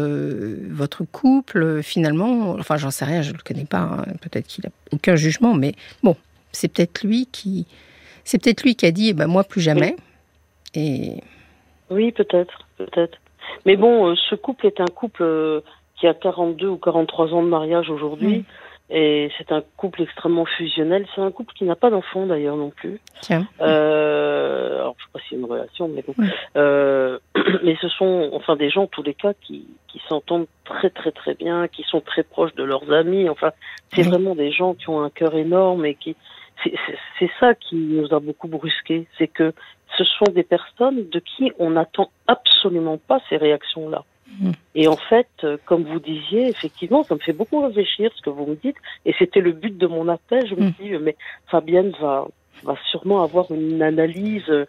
votre 0.69 1.03
couple, 1.03 1.81
finalement, 1.83 2.51
enfin, 2.51 2.77
j'en 2.77 2.91
sais 2.91 3.03
rien, 3.03 3.21
je 3.21 3.31
ne 3.31 3.37
le 3.37 3.43
connais 3.43 3.65
pas, 3.65 3.79
hein, 3.79 4.05
peut-être 4.21 4.47
qu'il 4.47 4.63
n'a 4.63 4.71
aucun 4.93 5.17
jugement, 5.17 5.53
mais 5.53 5.73
bon, 6.01 6.15
c'est 6.53 6.69
peut-être 6.69 7.03
lui 7.03 7.27
qui. 7.31 7.67
C'est 8.23 8.41
peut-être 8.41 8.63
lui 8.63 8.75
qui 8.75 8.85
a 8.85 8.91
dit, 8.91 9.09
eh 9.09 9.13
ben, 9.13 9.27
moi, 9.27 9.43
plus 9.43 9.61
jamais. 9.61 9.95
Et... 10.73 11.21
Oui, 11.89 12.11
peut-être, 12.11 12.65
peut-être. 12.77 13.17
Mais 13.65 13.75
bon, 13.75 14.11
euh, 14.11 14.15
ce 14.29 14.35
couple 14.35 14.65
est 14.65 14.79
un 14.79 14.87
couple 14.87 15.61
qui 15.99 16.07
a 16.07 16.13
42 16.13 16.67
ou 16.67 16.77
43 16.77 17.33
ans 17.33 17.43
de 17.43 17.47
mariage 17.47 17.89
aujourd'hui. 17.89 18.45
Et 18.89 19.31
c'est 19.37 19.51
un 19.51 19.63
couple 19.77 20.03
extrêmement 20.03 20.45
fusionnel. 20.45 21.07
C'est 21.15 21.21
un 21.21 21.31
couple 21.31 21.53
qui 21.53 21.63
n'a 21.63 21.75
pas 21.75 21.89
d'enfant 21.89 22.27
d'ailleurs 22.27 22.55
non 22.55 22.69
plus. 22.69 22.99
Tiens. 23.21 23.47
Euh, 23.61 24.81
alors 24.81 24.95
je 24.99 25.03
sais 25.03 25.09
pas 25.11 25.19
si 25.19 25.25
c'est 25.29 25.35
une 25.37 25.45
relation, 25.45 25.87
mais 25.87 26.03
bon. 26.03 26.13
Euh, 26.55 27.17
mais 27.63 27.75
ce 27.81 27.89
sont 27.89 28.29
enfin 28.33 28.55
des 28.55 28.69
gens 28.69 28.83
en 28.83 28.87
tous 28.87 29.01
les 29.01 29.15
cas 29.15 29.33
qui, 29.41 29.67
qui 29.87 29.99
s'entendent 30.07 30.47
très 30.65 30.91
très 30.91 31.11
très 31.11 31.33
bien, 31.33 31.67
qui 31.67 31.83
sont 31.83 32.01
très 32.01 32.21
proches 32.21 32.53
de 32.53 32.63
leurs 32.63 32.91
amis. 32.91 33.27
Enfin, 33.27 33.51
c'est 33.93 34.03
vraiment 34.03 34.35
des 34.35 34.51
gens 34.51 34.75
qui 34.75 34.89
ont 34.89 35.01
un 35.01 35.09
cœur 35.09 35.35
énorme 35.35 35.85
et 35.85 35.95
qui 35.95 36.15
c'est 37.19 37.29
ça 37.39 37.53
qui 37.53 37.75
nous 37.75 38.13
a 38.13 38.19
beaucoup 38.19 38.47
brusqué, 38.47 39.07
c'est 39.17 39.27
que 39.27 39.53
ce 39.97 40.03
sont 40.03 40.31
des 40.33 40.43
personnes 40.43 41.09
de 41.09 41.19
qui 41.19 41.51
on 41.59 41.71
n'attend 41.71 42.11
absolument 42.27 42.97
pas 42.97 43.19
ces 43.29 43.37
réactions-là. 43.37 44.03
Mm. 44.27 44.51
Et 44.75 44.87
en 44.87 44.97
fait, 44.97 45.27
euh, 45.43 45.57
comme 45.65 45.83
vous 45.83 45.99
disiez, 45.99 46.47
effectivement, 46.47 47.03
ça 47.03 47.15
me 47.15 47.19
fait 47.19 47.33
beaucoup 47.33 47.61
réfléchir 47.61 48.11
ce 48.15 48.21
que 48.21 48.29
vous 48.29 48.45
me 48.45 48.55
dites. 48.55 48.77
Et 49.05 49.13
c'était 49.17 49.41
le 49.41 49.51
but 49.51 49.77
de 49.77 49.87
mon 49.87 50.07
appel. 50.07 50.47
Je 50.47 50.55
me 50.55 50.67
mm. 50.67 50.73
dis, 50.79 50.89
mais 51.01 51.15
Fabienne 51.47 51.93
va, 51.99 52.27
va 52.63 52.75
sûrement 52.89 53.23
avoir 53.23 53.51
une 53.51 53.81
analyse, 53.81 54.43
euh, 54.49 54.65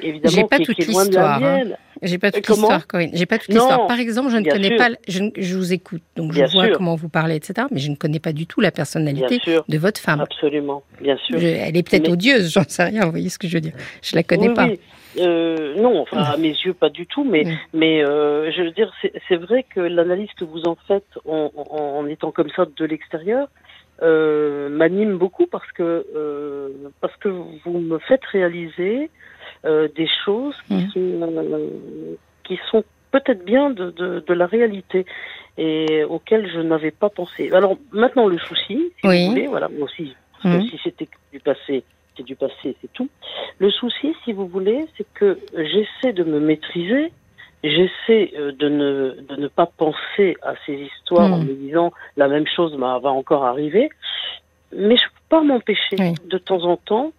évidemment, 0.00 0.48
pas 0.48 0.58
qui, 0.58 0.64
toute 0.64 0.80
est 0.80 0.86
loin 0.86 1.06
de 1.06 1.14
la 1.14 1.36
hein. 1.36 1.40
mienne. 1.40 1.76
J'ai 2.02 2.18
pas 2.18 2.30
toute 2.30 2.48
l'histoire, 2.48 2.86
Corinne. 2.86 3.10
J'ai 3.12 3.26
pas 3.26 3.38
toute 3.38 3.48
l'histoire. 3.48 3.86
Par 3.86 3.98
exemple, 3.98 4.30
je 4.30 4.36
ne 4.38 4.48
connais 4.48 4.76
pas. 4.76 4.88
Je, 5.08 5.24
je, 5.36 5.56
vous 5.56 5.72
écoute, 5.72 6.02
donc 6.16 6.32
je 6.32 6.44
vois 6.44 6.68
comment 6.68 6.94
vous 6.94 7.08
parlez, 7.08 7.36
etc. 7.36 7.66
Mais 7.70 7.80
je 7.80 7.90
ne 7.90 7.96
connais 7.96 8.20
pas 8.20 8.32
du 8.32 8.46
tout 8.46 8.60
la 8.60 8.70
personnalité 8.70 9.40
de 9.68 9.78
votre 9.78 10.00
femme. 10.00 10.20
Absolument, 10.20 10.82
bien 11.00 11.16
sûr. 11.16 11.38
elle 11.38 11.76
est 11.76 11.88
peut-être 11.88 12.10
odieuse, 12.10 12.52
j'en 12.52 12.64
sais 12.66 12.84
rien. 12.84 13.04
Vous 13.04 13.10
voyez 13.10 13.28
ce 13.28 13.38
que 13.38 13.48
je 13.48 13.54
veux 13.54 13.60
dire 13.60 13.74
Je 14.02 14.16
la 14.16 14.22
connais 14.22 14.52
pas. 14.54 14.68
Euh, 15.18 15.74
non, 15.76 16.00
enfin 16.00 16.22
à 16.22 16.36
mes 16.36 16.50
yeux 16.50 16.72
pas 16.72 16.88
du 16.88 17.04
tout, 17.06 17.24
mais 17.24 17.44
mais 17.72 18.04
euh, 18.04 18.52
je 18.52 18.62
veux 18.62 18.70
dire 18.70 18.92
c'est 19.28 19.36
vrai 19.36 19.64
que 19.64 19.80
l'analyse 19.80 20.28
que 20.38 20.44
vous 20.44 20.62
en 20.66 20.76
faites 20.86 21.18
en, 21.24 21.50
en, 21.54 22.06
étant 22.06 22.30
comme 22.30 22.50
ça 22.54 22.64
de 22.64 22.84
l'extérieur, 22.84 23.48
m'anime 24.00 25.16
beaucoup 25.18 25.46
parce 25.46 25.70
que 25.72 26.06
parce 27.00 27.16
que 27.16 27.28
vous 27.28 27.78
me 27.78 27.98
faites 27.98 28.24
réaliser 28.24 29.10
des 29.64 30.08
choses 30.24 30.56
qui 30.66 30.74
mmh. 30.74 30.90
sont 30.92 31.78
qui 32.44 32.58
sont 32.70 32.84
peut-être 33.10 33.44
bien 33.44 33.70
de, 33.70 33.90
de, 33.90 34.20
de, 34.26 34.34
la 34.34 34.46
réalité 34.46 35.04
et 35.58 36.04
auxquelles 36.04 36.50
je 36.50 36.60
n'avais 36.60 36.90
pas 36.90 37.10
pensé. 37.10 37.50
Alors 37.52 37.76
maintenant 37.92 38.26
le 38.26 38.38
souci, 38.38 38.92
si 39.00 39.06
vous 39.06 39.30
voulez, 39.30 39.46
voilà 39.46 39.68
moi 39.68 39.84
aussi, 39.84 40.14
parce 40.32 40.54
que 40.54 40.60
mmh. 40.60 40.68
si 40.68 40.80
c'était 40.82 41.08
du 41.32 41.40
passé, 41.40 41.84
c'est 42.16 42.22
du 42.22 42.36
passé, 42.36 42.76
c'est 42.80 42.92
tout. 42.92 43.08
Le 43.58 43.70
souci, 43.70 44.14
si 44.24 44.32
vous 44.32 44.46
voulez, 44.46 44.86
c'est 44.96 45.06
que 45.14 45.38
j'essaie 45.54 46.12
de 46.12 46.24
me 46.24 46.40
maîtriser, 46.40 47.12
j'essaie 47.62 48.32
euh, 48.36 48.52
de 48.52 48.68
ne, 48.68 49.16
de 49.28 49.36
ne 49.36 49.48
pas 49.48 49.66
penser 49.66 50.36
à 50.42 50.54
ces 50.66 50.74
histoires 50.74 51.32
en 51.32 51.38
hmm. 51.38 51.46
me 51.46 51.54
disant 51.54 51.92
la 52.16 52.28
même 52.28 52.46
chose 52.46 52.76
va 52.76 53.00
encore 53.10 53.44
arriver, 53.44 53.90
mais 54.72 54.96
je 54.96 55.04
ne 55.04 55.08
peux 55.08 55.28
pas 55.28 55.42
m'empêcher 55.42 55.96
de 56.24 56.38
temps 56.38 56.64
en 56.64 56.76
temps 56.76 57.12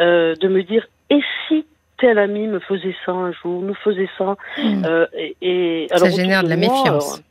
euh, 0.00 0.34
de 0.36 0.48
me 0.48 0.62
dire 0.62 0.86
et 1.10 1.20
si 1.46 1.64
tel 1.98 2.18
ami 2.18 2.46
me 2.46 2.60
faisait 2.60 2.94
ça 3.04 3.12
un 3.12 3.32
jour, 3.32 3.62
nous 3.62 3.74
faisait 3.74 4.08
ça, 4.16 4.36
hmm. 4.56 4.84
euh, 4.84 5.06
et, 5.40 5.88
alors, 5.90 6.08
ça 6.08 6.10
génère 6.10 6.44
de, 6.44 6.48
la 6.48 6.56
méfiance. 6.56 7.22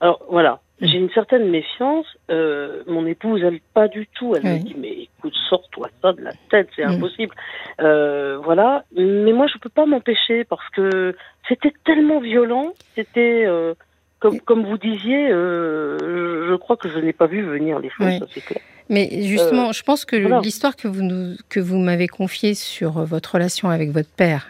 alors 0.00 0.20
voilà, 0.28 0.60
j'ai 0.82 0.98
une 0.98 1.10
certaine 1.10 1.48
méfiance. 1.48 2.06
Euh, 2.30 2.82
mon 2.88 3.06
épouse, 3.06 3.40
elle 3.42 3.60
pas 3.72 3.88
du 3.88 4.08
tout. 4.08 4.34
Elle 4.34 4.44
me 4.44 4.58
dit 4.58 4.74
mais 4.76 5.08
écoute, 5.18 5.34
sors-toi 5.48 5.88
ça 6.02 6.12
de 6.12 6.22
la 6.22 6.32
tête, 6.50 6.68
c'est 6.74 6.84
mm. 6.84 6.90
impossible. 6.90 7.34
Euh, 7.80 8.38
voilà. 8.42 8.84
Mais 8.96 9.32
moi, 9.32 9.46
je 9.46 9.58
peux 9.58 9.68
pas 9.68 9.86
m'empêcher 9.86 10.44
parce 10.44 10.68
que 10.70 11.14
c'était 11.48 11.72
tellement 11.84 12.20
violent. 12.20 12.72
C'était 12.96 13.44
euh, 13.46 13.74
comme 14.18 14.40
comme 14.40 14.64
vous 14.64 14.78
disiez. 14.78 15.28
Je, 15.28 16.56
crois 16.56 16.76
que 16.76 16.88
je 16.88 16.98
n'ai 16.98 17.12
pas 17.12 17.26
vu 17.26 17.42
venir 17.42 17.78
les 17.78 17.90
choses. 17.90 18.18
Ça, 18.18 18.26
c'est 18.30 18.44
clair. 18.44 18.60
Mais 18.88 19.22
justement, 19.22 19.72
je 19.72 19.82
pense 19.82 20.04
que 20.04 20.16
l'histoire 20.42 20.76
que 20.76 20.88
vous 20.88 21.02
nous, 21.02 21.36
que 21.48 21.60
vous 21.60 21.78
m'avez 21.78 22.08
confiée 22.08 22.54
sur 22.54 22.92
votre 23.04 23.34
relation 23.34 23.70
avec 23.70 23.90
votre 23.90 24.10
père 24.10 24.48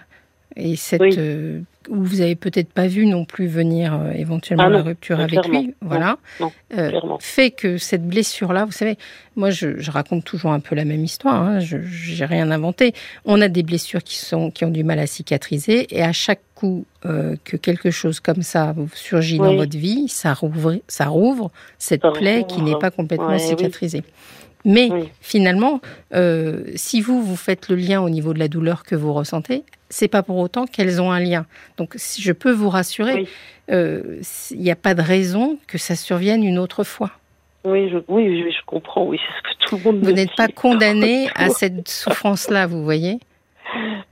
et 0.57 0.77
cette 0.77 1.03
où 1.89 2.03
vous 2.03 2.21
avez 2.21 2.35
peut-être 2.35 2.73
pas 2.73 2.87
vu 2.87 3.07
non 3.07 3.25
plus 3.25 3.47
venir 3.47 3.95
euh, 3.95 4.13
éventuellement 4.13 4.65
ah 4.65 4.71
la 4.71 4.83
rupture 4.83 5.21
avec 5.21 5.47
lui, 5.47 5.75
voilà, 5.81 6.19
euh, 6.77 6.91
fait 7.21 7.51
que 7.51 7.79
cette 7.79 8.07
blessure-là, 8.07 8.65
vous 8.65 8.73
savez, 8.73 8.97
moi 9.37 9.51
je, 9.51 9.91
raconte 9.91 10.25
toujours 10.25 10.53
un 10.53 10.61
peu 10.61 10.75
la 10.75 10.85
même 10.85 11.05
histoire, 11.05 11.43
hein, 11.43 11.61
je 11.61 11.79
j'ai 11.83 12.25
rien 12.25 12.51
inventé. 12.51 12.95
On 13.25 13.41
a 13.41 13.49
des 13.49 13.63
blessures 13.63 14.03
qui 14.03 14.17
sont 14.17 14.51
qui 14.51 14.65
ont 14.65 14.71
du 14.71 14.85
mal 14.85 14.99
à 14.99 15.07
cicatriser 15.07 15.87
et 15.95 16.03
à 16.03 16.13
chaque 16.13 16.41
coup 16.55 16.85
euh, 17.05 17.37
que 17.45 17.57
quelque 17.57 17.91
chose 17.91 18.21
comme 18.21 18.43
ça 18.43 18.75
surgit 18.95 19.39
dans 19.39 19.55
votre 19.55 19.77
vie, 19.77 20.09
ça 20.09 20.35
rouvre, 20.35 20.79
ça 20.89 21.07
rouvre 21.07 21.51
cette 21.79 22.07
plaie 22.15 22.45
qui 22.49 22.63
n'est 22.63 22.79
pas 22.79 22.91
complètement 22.91 23.39
cicatrisée. 23.39 24.03
Mais 24.65 24.89
finalement, 25.21 25.81
euh, 26.15 26.63
si 26.75 27.01
vous, 27.01 27.23
vous 27.23 27.37
faites 27.37 27.69
le 27.69 27.77
lien 27.77 28.01
au 28.01 28.11
niveau 28.11 28.33
de 28.33 28.39
la 28.39 28.49
douleur 28.49 28.85
que 28.85 28.95
vous 28.95 29.13
ressentez, 29.13 29.65
c'est 29.91 30.09
pas 30.09 30.23
pour 30.23 30.39
autant 30.39 30.67
qu'elles 30.67 31.01
ont 31.01 31.11
un 31.11 31.21
lien. 31.21 31.47
Donc, 31.77 31.95
si 31.97 32.23
je 32.23 32.33
peux 32.33 32.53
vous 32.53 32.71
rassurer, 32.71 33.27
euh, 33.71 34.21
il 34.51 34.61
n'y 34.61 34.71
a 34.71 34.77
pas 34.77 34.95
de 34.95 35.03
raison 35.03 35.59
que 35.67 35.79
ça 35.79 35.97
survienne 35.97 36.45
une 36.45 36.59
autre 36.59 36.85
fois. 36.85 37.11
Oui, 37.65 37.91
je, 37.91 37.99
oui, 38.09 38.51
je 38.51 38.65
comprends. 38.67 39.05
Oui, 39.05 39.19
c'est 39.21 39.39
ce 39.39 39.55
que 39.55 39.69
tout 39.69 39.77
le 39.77 39.93
monde. 39.93 40.05
Vous 40.05 40.13
n'êtes 40.13 40.35
pas 40.37 40.49
condamné 40.55 41.29
à 41.35 41.49
cette 41.51 41.89
souffrance-là, 41.89 42.67
vous 42.67 42.83
voyez. 42.83 43.19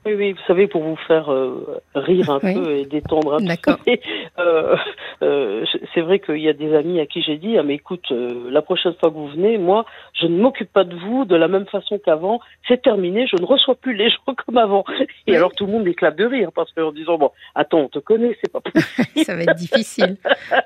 Oui, 0.07 0.15
oui, 0.15 0.33
vous 0.33 0.41
savez, 0.47 0.67
pour 0.67 0.83
vous 0.83 0.97
faire 0.97 1.31
euh, 1.31 1.81
rire 1.95 2.31
un 2.31 2.41
peu 2.55 2.71
et 2.73 2.85
détendre 2.85 3.35
un 3.35 3.39
peu. 3.39 3.93
Euh, 4.39 4.77
euh, 5.23 5.67
c'est 5.93 6.01
vrai 6.01 6.19
qu'il 6.19 6.39
y 6.39 6.49
a 6.49 6.53
des 6.53 6.75
amis 6.75 6.99
à 6.99 7.05
qui 7.05 7.21
j'ai 7.21 7.37
dit, 7.37 7.59
ah 7.59 7.63
mais 7.63 7.75
écoute, 7.75 8.07
euh, 8.11 8.49
la 8.51 8.63
prochaine 8.63 8.95
fois 8.95 9.11
que 9.11 9.15
vous 9.15 9.29
venez, 9.29 9.59
moi, 9.59 9.85
je 10.15 10.27
ne 10.27 10.41
m'occupe 10.41 10.73
pas 10.73 10.85
de 10.85 10.95
vous 10.95 11.25
de 11.27 11.37
la 11.37 11.49
même 11.49 11.67
façon 11.67 12.01
qu'avant. 12.03 12.41
C'est 12.67 12.81
terminé, 12.81 13.27
je 13.27 13.37
ne 13.37 13.45
reçois 13.45 13.75
plus 13.75 13.95
les 13.95 14.09
gens 14.11 14.35
comme 14.47 14.57
avant. 14.57 14.85
Et 15.27 15.37
alors 15.37 15.53
tout 15.53 15.67
le 15.67 15.73
monde 15.73 15.87
éclate 15.87 16.17
de 16.17 16.25
rire 16.25 16.51
parce 16.55 16.73
qu'en 16.73 16.93
disant 16.93 17.19
bon, 17.19 17.31
attends, 17.55 17.81
on 17.81 17.89
te 17.89 17.99
connaît, 17.99 18.37
c'est 18.43 18.51
pas 18.51 18.61
possible. 18.61 19.25
ça 19.25 19.37
va 19.37 19.43
être 19.43 19.57
difficile. 19.57 20.17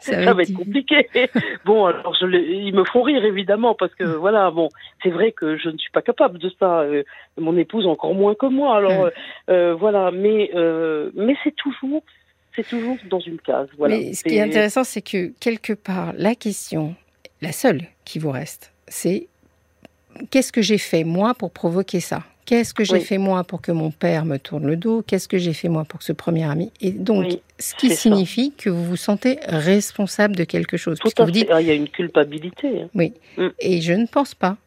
Ça 0.01 0.33
va, 0.33 0.43
être, 0.43 0.55
compliqué. 0.55 1.09
bon, 1.65 1.87
alors 1.87 2.15
je 2.21 2.27
ils 2.27 2.75
me 2.75 2.85
font 2.85 3.03
rire 3.03 3.25
évidemment 3.25 3.75
parce 3.75 3.95
que 3.95 4.05
voilà, 4.05 4.51
bon, 4.51 4.69
c'est 5.03 5.11
vrai 5.11 5.33
que 5.33 5.57
je 5.57 5.69
ne 5.69 5.79
suis 5.79 5.91
pas 5.91 6.03
capable 6.03 6.39
de 6.39 6.51
ça. 6.61 6.85
mon 7.39 7.57
épouse 7.57 7.87
encore 7.87 8.15
moins 8.15 8.35
que 8.35 8.47
moi. 8.47 8.77
Alors 8.77 8.84
euh, 9.49 9.75
voilà, 9.75 10.11
mais 10.11 10.51
euh, 10.55 11.11
mais 11.15 11.35
c'est 11.43 11.55
toujours 11.55 12.03
c'est 12.57 12.67
toujours 12.67 12.97
dans 13.11 13.21
une 13.21 13.39
case. 13.39 13.69
Voilà. 13.79 13.97
Mais 13.97 14.13
ce 14.13 14.25
qui 14.25 14.37
est 14.37 14.41
intéressant, 14.41 14.85
c'est 14.85 15.03
que 15.03 15.33
quelque 15.41 15.73
part, 15.73 16.13
la 16.17 16.35
question, 16.35 16.95
la 17.43 17.53
seule 17.53 17.83
qui 18.05 18.19
vous 18.19 18.31
reste, 18.31 18.73
c'est 18.87 19.27
qu'est-ce 20.31 20.53
que 20.53 20.63
j'ai 20.63 20.79
fait 20.79 21.05
moi 21.05 21.35
pour 21.35 21.51
provoquer 21.51 22.01
ça? 22.01 22.23
Qu'est-ce 22.45 22.75
que 22.75 22.85
j'ai 22.85 23.01
fait 23.01 23.17
moi 23.17 23.43
pour 23.43 23.63
que 23.63 23.73
mon 23.73 23.91
père 23.91 24.27
me 24.27 24.39
tourne 24.39 24.67
le 24.67 24.77
dos? 24.77 25.03
Qu'est-ce 25.07 25.29
que 25.29 25.39
j'ai 25.39 25.55
fait 25.55 25.71
moi 25.71 25.85
pour 25.85 26.01
que 26.01 26.05
ce 26.05 26.13
premier 26.13 26.45
ami? 26.45 26.71
Et 26.83 26.91
donc, 26.91 27.39
ce 27.59 27.75
qui 27.75 27.89
signifie 27.91 28.53
que 28.53 28.69
vous 28.69 28.85
vous 28.85 28.97
sentez 28.97 29.39
responsable 29.47 30.37
de 30.37 30.45
quelque 30.45 30.77
chose. 30.77 30.99
Tout 30.99 31.11
à 31.17 31.25
vous 31.25 31.31
dites, 31.31 31.49
ah, 31.51 31.63
il 31.63 31.69
y 31.69 31.71
a 31.71 31.75
une 31.75 31.89
culpabilité. 31.89 32.83
Hein. 32.83 32.89
Oui. 32.95 33.15
Mm. 33.39 33.49
Et 33.61 33.81
je 33.81 33.95
ne 33.95 34.07
pense 34.07 34.35
pas 34.35 34.59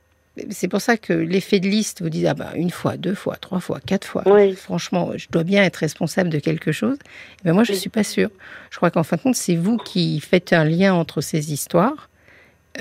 c'est 0.49 0.67
pour 0.67 0.81
ça 0.81 0.97
que 0.97 1.13
l'effet 1.13 1.59
de 1.59 1.67
liste 1.67 2.01
vous 2.01 2.09
dit 2.09 2.27
ah 2.27 2.33
bah, 2.33 2.51
une 2.55 2.69
fois, 2.69 2.97
deux 2.97 3.15
fois, 3.15 3.35
trois 3.37 3.59
fois, 3.59 3.79
quatre 3.85 4.05
fois. 4.05 4.23
Franchement, 4.55 5.11
je 5.15 5.27
dois 5.29 5.43
bien 5.43 5.63
être 5.63 5.77
responsable 5.77 6.29
de 6.29 6.39
quelque 6.39 6.71
chose. 6.71 6.97
Mais 7.43 7.53
moi, 7.53 7.63
je 7.63 7.73
ne 7.73 7.77
suis 7.77 7.89
pas 7.89 8.03
sûre. 8.03 8.29
Je 8.69 8.77
crois 8.77 8.91
qu'en 8.91 9.03
fin 9.03 9.17
de 9.17 9.21
compte, 9.21 9.35
c'est 9.35 9.55
vous 9.55 9.77
qui 9.77 10.19
faites 10.19 10.53
un 10.53 10.65
lien 10.65 10.93
entre 10.93 11.21
ces 11.21 11.53
histoires 11.53 12.09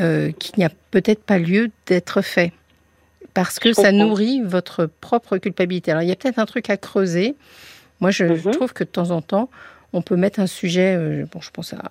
euh, 0.01 0.31
qui 0.33 0.53
n'y 0.59 0.65
a 0.65 0.71
peut-être 0.91 1.23
pas 1.23 1.39
lieu 1.39 1.71
d'être 1.87 2.21
fait. 2.21 2.53
Parce 3.33 3.59
que 3.59 3.73
ça 3.73 3.93
nourrit 3.93 4.43
votre 4.43 4.87
propre 4.87 5.39
culpabilité. 5.39 5.91
Alors, 5.91 6.03
il 6.03 6.09
y 6.09 6.13
a 6.13 6.17
peut-être 6.17 6.39
un 6.39 6.47
truc 6.47 6.71
à 6.71 6.77
creuser. 6.77 7.35
Moi, 8.01 8.11
je 8.11 8.25
mhm. 8.25 8.53
trouve 8.53 8.73
que 8.73 8.85
de 8.85 8.89
temps 8.89 9.11
en 9.11 9.23
temps, 9.23 9.51
on 9.97 10.03
peut 10.03 10.17
mettre 10.17 10.41
un 10.41 10.47
sujet, 10.47 10.95
euh, 10.97 11.25
bon, 11.33 11.41
je 11.41 11.51
pense 11.51 11.73
à, 11.73 11.91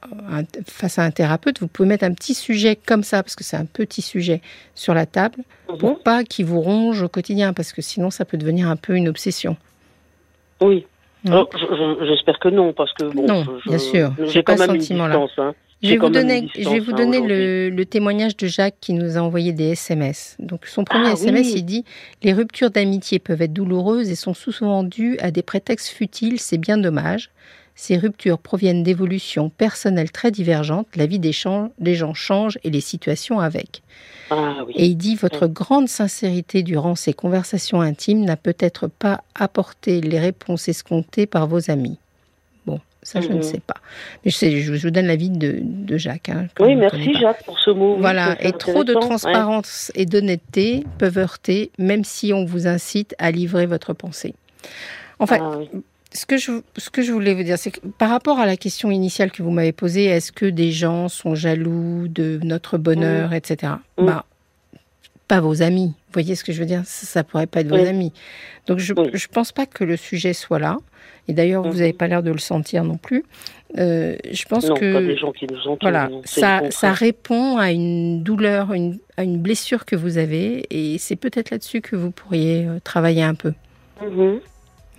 face 0.68 1.00
à 1.00 1.04
un 1.04 1.12
thérapeute, 1.12 1.60
vous 1.60 1.68
pouvez 1.68 1.90
mettre 1.90 2.04
un 2.04 2.14
petit 2.14 2.36
sujet 2.36 2.76
comme 2.76 3.04
ça, 3.04 3.24
parce 3.24 3.36
que 3.36 3.44
c'est 3.44 3.58
un 3.58 3.66
petit 3.66 4.02
sujet, 4.02 4.42
sur 4.76 4.94
la 4.94 5.06
table, 5.06 5.38
mhm. 5.70 5.78
pour 5.78 6.00
pas 6.04 6.24
qu'il 6.24 6.46
vous 6.46 6.62
ronge 6.62 7.02
au 7.02 7.10
quotidien, 7.10 7.54
parce 7.54 7.74
que 7.74 7.82
sinon 7.82 8.12
ça 8.12 8.24
peut 8.24 8.38
devenir 8.38 8.70
un 8.70 8.76
peu 8.76 8.96
une 8.96 9.08
obsession. 9.08 9.58
Oui. 10.62 10.86
Hein 11.28 11.48
j'espère 12.08 12.38
que 12.40 12.50
non, 12.50 12.74
parce 12.74 12.94
que 12.94 13.06
bon, 13.06 13.26
non, 13.26 13.46
bien 13.66 13.80
sûr, 13.80 14.14
j'ai 14.26 14.44
pas 14.44 14.58
ce 14.58 14.66
sentiment-là. 14.66 15.26
Hein. 15.38 15.56
Je 15.82 15.90
vais 15.90 15.98
vous 15.98 16.10
donner, 16.10 16.50
je 16.56 16.70
vais 16.70 16.80
vous 16.80 16.92
hein, 16.92 16.96
donner 16.96 17.70
le, 17.70 17.84
témoignage 17.86 18.38
de 18.38 18.48
Jacques 18.48 18.78
qui 18.80 18.94
nous 18.94 19.18
a 19.18 19.22
envoyé 19.22 19.52
des 19.52 19.72
SMS. 19.72 20.36
Donc 20.40 20.68
son 20.68 20.84
premier 20.84 21.12
SMS, 21.12 21.48
ah 21.52 21.58
il 21.58 21.66
dit 21.66 21.86
Les 22.24 22.34
ruptures 22.34 22.72
d'amitié 22.72 23.20
peuvent 23.20 23.42
être 23.42 23.54
douloureuses 23.54 24.10
et 24.10 24.16
sont 24.16 24.34
souvent 24.34 24.84
dues 24.84 25.18
à 25.20 25.32
des 25.32 25.42
prétextes 25.42 25.90
futiles, 25.90 26.40
c'est 26.40 26.58
bien 26.58 26.78
dommage. 26.78 27.30
Ces 27.78 27.98
ruptures 27.98 28.40
proviennent 28.40 28.84
d'évolutions 28.84 29.50
personnelles 29.50 30.12
très 30.12 30.32
divergentes, 30.32 30.88
la 30.96 31.06
vie 31.06 31.20
des, 31.20 31.34
gens 31.34 31.70
change 32.14 32.58
et 32.64 32.70
les 32.70 32.80
situations 32.80 33.42
avec. 33.42 33.82
Ah 34.32 34.56
et 34.74 34.86
il 34.86 34.96
dit 34.96 35.16
Votre 35.16 35.48
grande 35.48 35.90
sincérité 35.90 36.64
durant 36.64 36.96
ces 36.96 37.14
conversations 37.14 37.82
intimes 37.82 38.24
n'a 38.24 38.38
peut-être 38.38 38.88
pas 38.88 39.22
apporté 39.36 40.00
les 40.00 40.20
réponses 40.20 40.70
escomptées 40.70 41.26
par 41.26 41.48
vos 41.48 41.70
amis. 41.70 42.00
Bon, 42.66 42.80
ça, 43.04 43.20
je 43.20 43.28
ne 43.28 43.36
mhm. 43.36 43.44
sais 43.44 43.60
pas. 43.60 43.76
Mais 44.24 44.32
je, 44.32 44.62
je, 44.62 44.88
vous 44.88 44.92
donne 44.92 45.08
l'avis 45.08 45.30
de, 45.30 45.60
de 45.62 45.98
Jacques. 45.98 46.30
Hein, 46.30 46.48
oui, 46.62 46.76
merci 46.76 47.14
Jacques 47.14 47.44
pour 47.44 47.60
ce 47.60 47.72
mot. 47.72 47.98
Voilà, 47.98 48.42
et 48.42 48.54
trop 48.54 48.86
de 48.86 48.94
transparence 48.94 49.92
et 49.96 50.06
d'honnêteté 50.06 50.86
peuvent 50.98 51.18
heurter, 51.18 51.72
même 51.78 52.06
si 52.06 52.32
on 52.32 52.46
vous 52.46 52.68
incite 52.68 53.16
à 53.20 53.32
livrer 53.32 53.66
votre 53.66 53.92
pensée. 53.92 54.34
Enfin, 55.20 55.38
ah 55.42 55.78
ce 56.16 56.26
que, 56.26 56.38
je, 56.38 56.62
ce 56.78 56.90
que 56.90 57.02
je 57.02 57.12
voulais 57.12 57.34
vous 57.34 57.44
dire, 57.44 57.58
c'est 57.58 57.72
que 57.72 57.86
par 57.88 58.10
rapport 58.10 58.40
à 58.40 58.46
la 58.46 58.56
question 58.56 58.90
initiale 58.90 59.32
que 59.32 59.44
vous 59.44 59.52
m'avez 59.52 59.74
posée, 59.74 60.06
est-ce 60.06 60.32
que 60.32 60.46
des 60.46 60.72
gens 60.72 61.10
sont 61.10 61.36
jaloux 61.36 62.08
de 62.08 62.40
notre 62.44 62.78
bonheur, 62.78 63.34
etc. 63.34 63.74
Bah, 63.98 64.26
pas 65.28 65.42
vos 65.42 65.62
amis. 65.62 65.88
Vous 65.88 66.14
voyez 66.14 66.36
ce 66.36 66.44
que 66.44 66.54
je 66.54 66.60
veux 66.60 66.66
dire? 66.66 66.84
Ça, 66.86 67.20
ne 67.20 67.24
pourrait 67.24 67.48
pas 67.48 67.62
être 67.62 67.68
vos 67.68 67.76
amis. 67.76 68.14
Donc 68.68 68.80
je 68.80 68.94
ne 68.94 69.34
pense 69.34 69.52
pas 69.52 69.66
que 69.66 69.84
le 69.84 69.98
sujet 69.98 70.34
soit 70.34 70.60
là. 70.60 70.78
Et 71.28 71.34
d'ailleurs, 71.34 71.64
vous 71.64 71.78
n'avez 71.80 71.92
mhm. 71.92 71.98
pas 71.98 72.08
l'air 72.08 72.24
de 72.24 72.32
le 72.32 72.38
sentir 72.38 72.84
non 72.84 72.98
plus. 72.98 73.26
Euh, 73.78 74.16
je 74.32 74.46
pense 74.46 74.70
que 74.70 74.94
pas 74.94 75.02
des 75.02 75.18
gens 75.18 75.32
qui 75.32 75.48
nous 75.48 75.60
entourent, 75.62 75.78
voilà, 75.82 76.10
ça, 76.24 76.62
ça 76.70 76.94
répond 76.94 77.58
à 77.58 77.72
une 77.72 78.24
douleur, 78.24 78.74
une, 78.74 79.00
à 79.18 79.24
une 79.24 79.40
blessure 79.40 79.86
que 79.86 79.98
vous 79.98 80.18
avez, 80.18 80.66
et 80.70 80.98
c'est 80.98 81.18
peut-être 81.18 81.50
là-dessus 81.50 81.82
que 81.82 81.98
vous 81.98 82.12
pourriez 82.12 82.66
euh, 82.66 82.80
travailler 82.82 83.24
un 83.24 83.36
peu. 83.36 83.54
Mhm. 84.02 84.40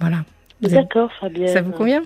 Voilà. 0.01 0.25
D'accord, 0.61 1.13
Fabienne. 1.21 1.49
Ça 1.49 1.63
vous 1.63 1.73
convient? 1.73 2.03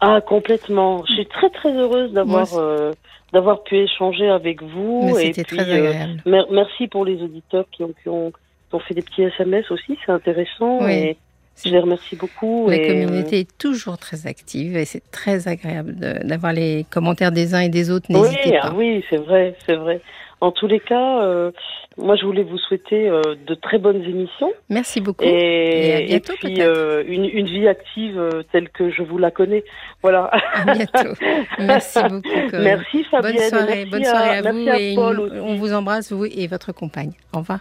Ah, 0.00 0.20
complètement. 0.20 1.04
Je 1.06 1.14
suis 1.14 1.26
très 1.26 1.50
très 1.50 1.72
heureuse 1.72 2.12
d'avoir 2.12 2.48
euh, 2.54 2.92
d'avoir 3.32 3.62
pu 3.62 3.76
échanger 3.76 4.28
avec 4.28 4.62
vous. 4.62 5.14
C'était 5.16 5.44
très 5.44 5.68
euh, 5.68 5.88
agréable. 5.88 6.22
merci 6.50 6.86
pour 6.88 7.04
les 7.04 7.22
auditeurs 7.22 7.64
qui 7.72 7.82
ont, 7.82 7.94
qui 8.02 8.08
ont, 8.08 8.30
qui 8.30 8.74
ont 8.74 8.80
fait 8.80 8.94
des 8.94 9.02
petits 9.02 9.22
SMS 9.22 9.70
aussi, 9.70 9.98
c'est 10.04 10.12
intéressant. 10.12 10.86
Et, 10.88 11.16
Je 11.64 11.70
les 11.70 11.78
remercie 11.78 12.16
beaucoup. 12.16 12.68
La 12.68 12.78
communauté 12.78 13.40
est 13.40 13.58
toujours 13.58 13.96
très 13.96 14.26
active 14.26 14.76
et 14.76 14.84
c'est 14.84 15.10
très 15.10 15.48
agréable 15.48 15.94
d'avoir 15.96 16.52
les 16.52 16.84
commentaires 16.90 17.32
des 17.32 17.54
uns 17.54 17.60
et 17.60 17.70
des 17.70 17.90
autres. 17.90 18.06
N'hésitez 18.10 18.50
oui, 18.50 18.58
pas. 18.60 18.74
oui, 18.74 19.04
c'est 19.08 19.16
vrai, 19.16 19.54
c'est 19.64 19.76
vrai. 19.76 20.02
En 20.40 20.52
tous 20.52 20.66
les 20.66 20.80
cas, 20.80 21.22
euh, 21.22 21.50
moi 21.96 22.14
je 22.16 22.26
voulais 22.26 22.42
vous 22.42 22.58
souhaiter 22.58 23.08
euh, 23.08 23.22
de 23.46 23.54
très 23.54 23.78
bonnes 23.78 24.02
émissions. 24.02 24.52
Merci 24.68 25.00
beaucoup. 25.00 25.24
Et, 25.24 25.94
à 25.94 26.00
bientôt. 26.02 26.34
Et 26.34 26.36
puis 26.36 26.60
euh, 26.60 27.02
une, 27.06 27.24
une, 27.24 27.46
vie 27.46 27.66
active 27.66 28.20
telle 28.52 28.68
que 28.68 28.90
je 28.90 29.02
vous 29.02 29.16
la 29.16 29.30
connais. 29.30 29.64
Voilà. 30.02 30.30
À 30.54 30.74
bientôt. 30.74 31.14
Merci 31.58 31.98
beaucoup. 32.10 32.28
Merci 32.52 33.04
Fabienne. 33.04 33.34
Bonne 33.34 33.48
soirée, 33.48 33.66
merci 33.66 33.90
bonne 33.90 34.04
soirée 34.04 34.38
à, 34.38 34.52
vous 34.52 34.68
et 34.68 34.94
Paul 34.94 35.32
on 35.42 35.54
vous 35.54 35.72
embrasse 35.72 36.12
vous 36.12 36.26
et 36.26 36.46
votre 36.46 36.72
compagne. 36.72 37.12
Au 37.32 37.38
revoir. 37.38 37.60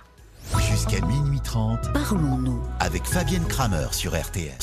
Jusqu'à 0.60 1.04
minuit 1.06 1.40
30, 1.44 1.94
parlons-nous 1.94 2.62
avec 2.80 3.04
Fabienne 3.06 3.46
Kramer 3.48 3.88
sur 3.94 4.12
RTS. 4.12 4.60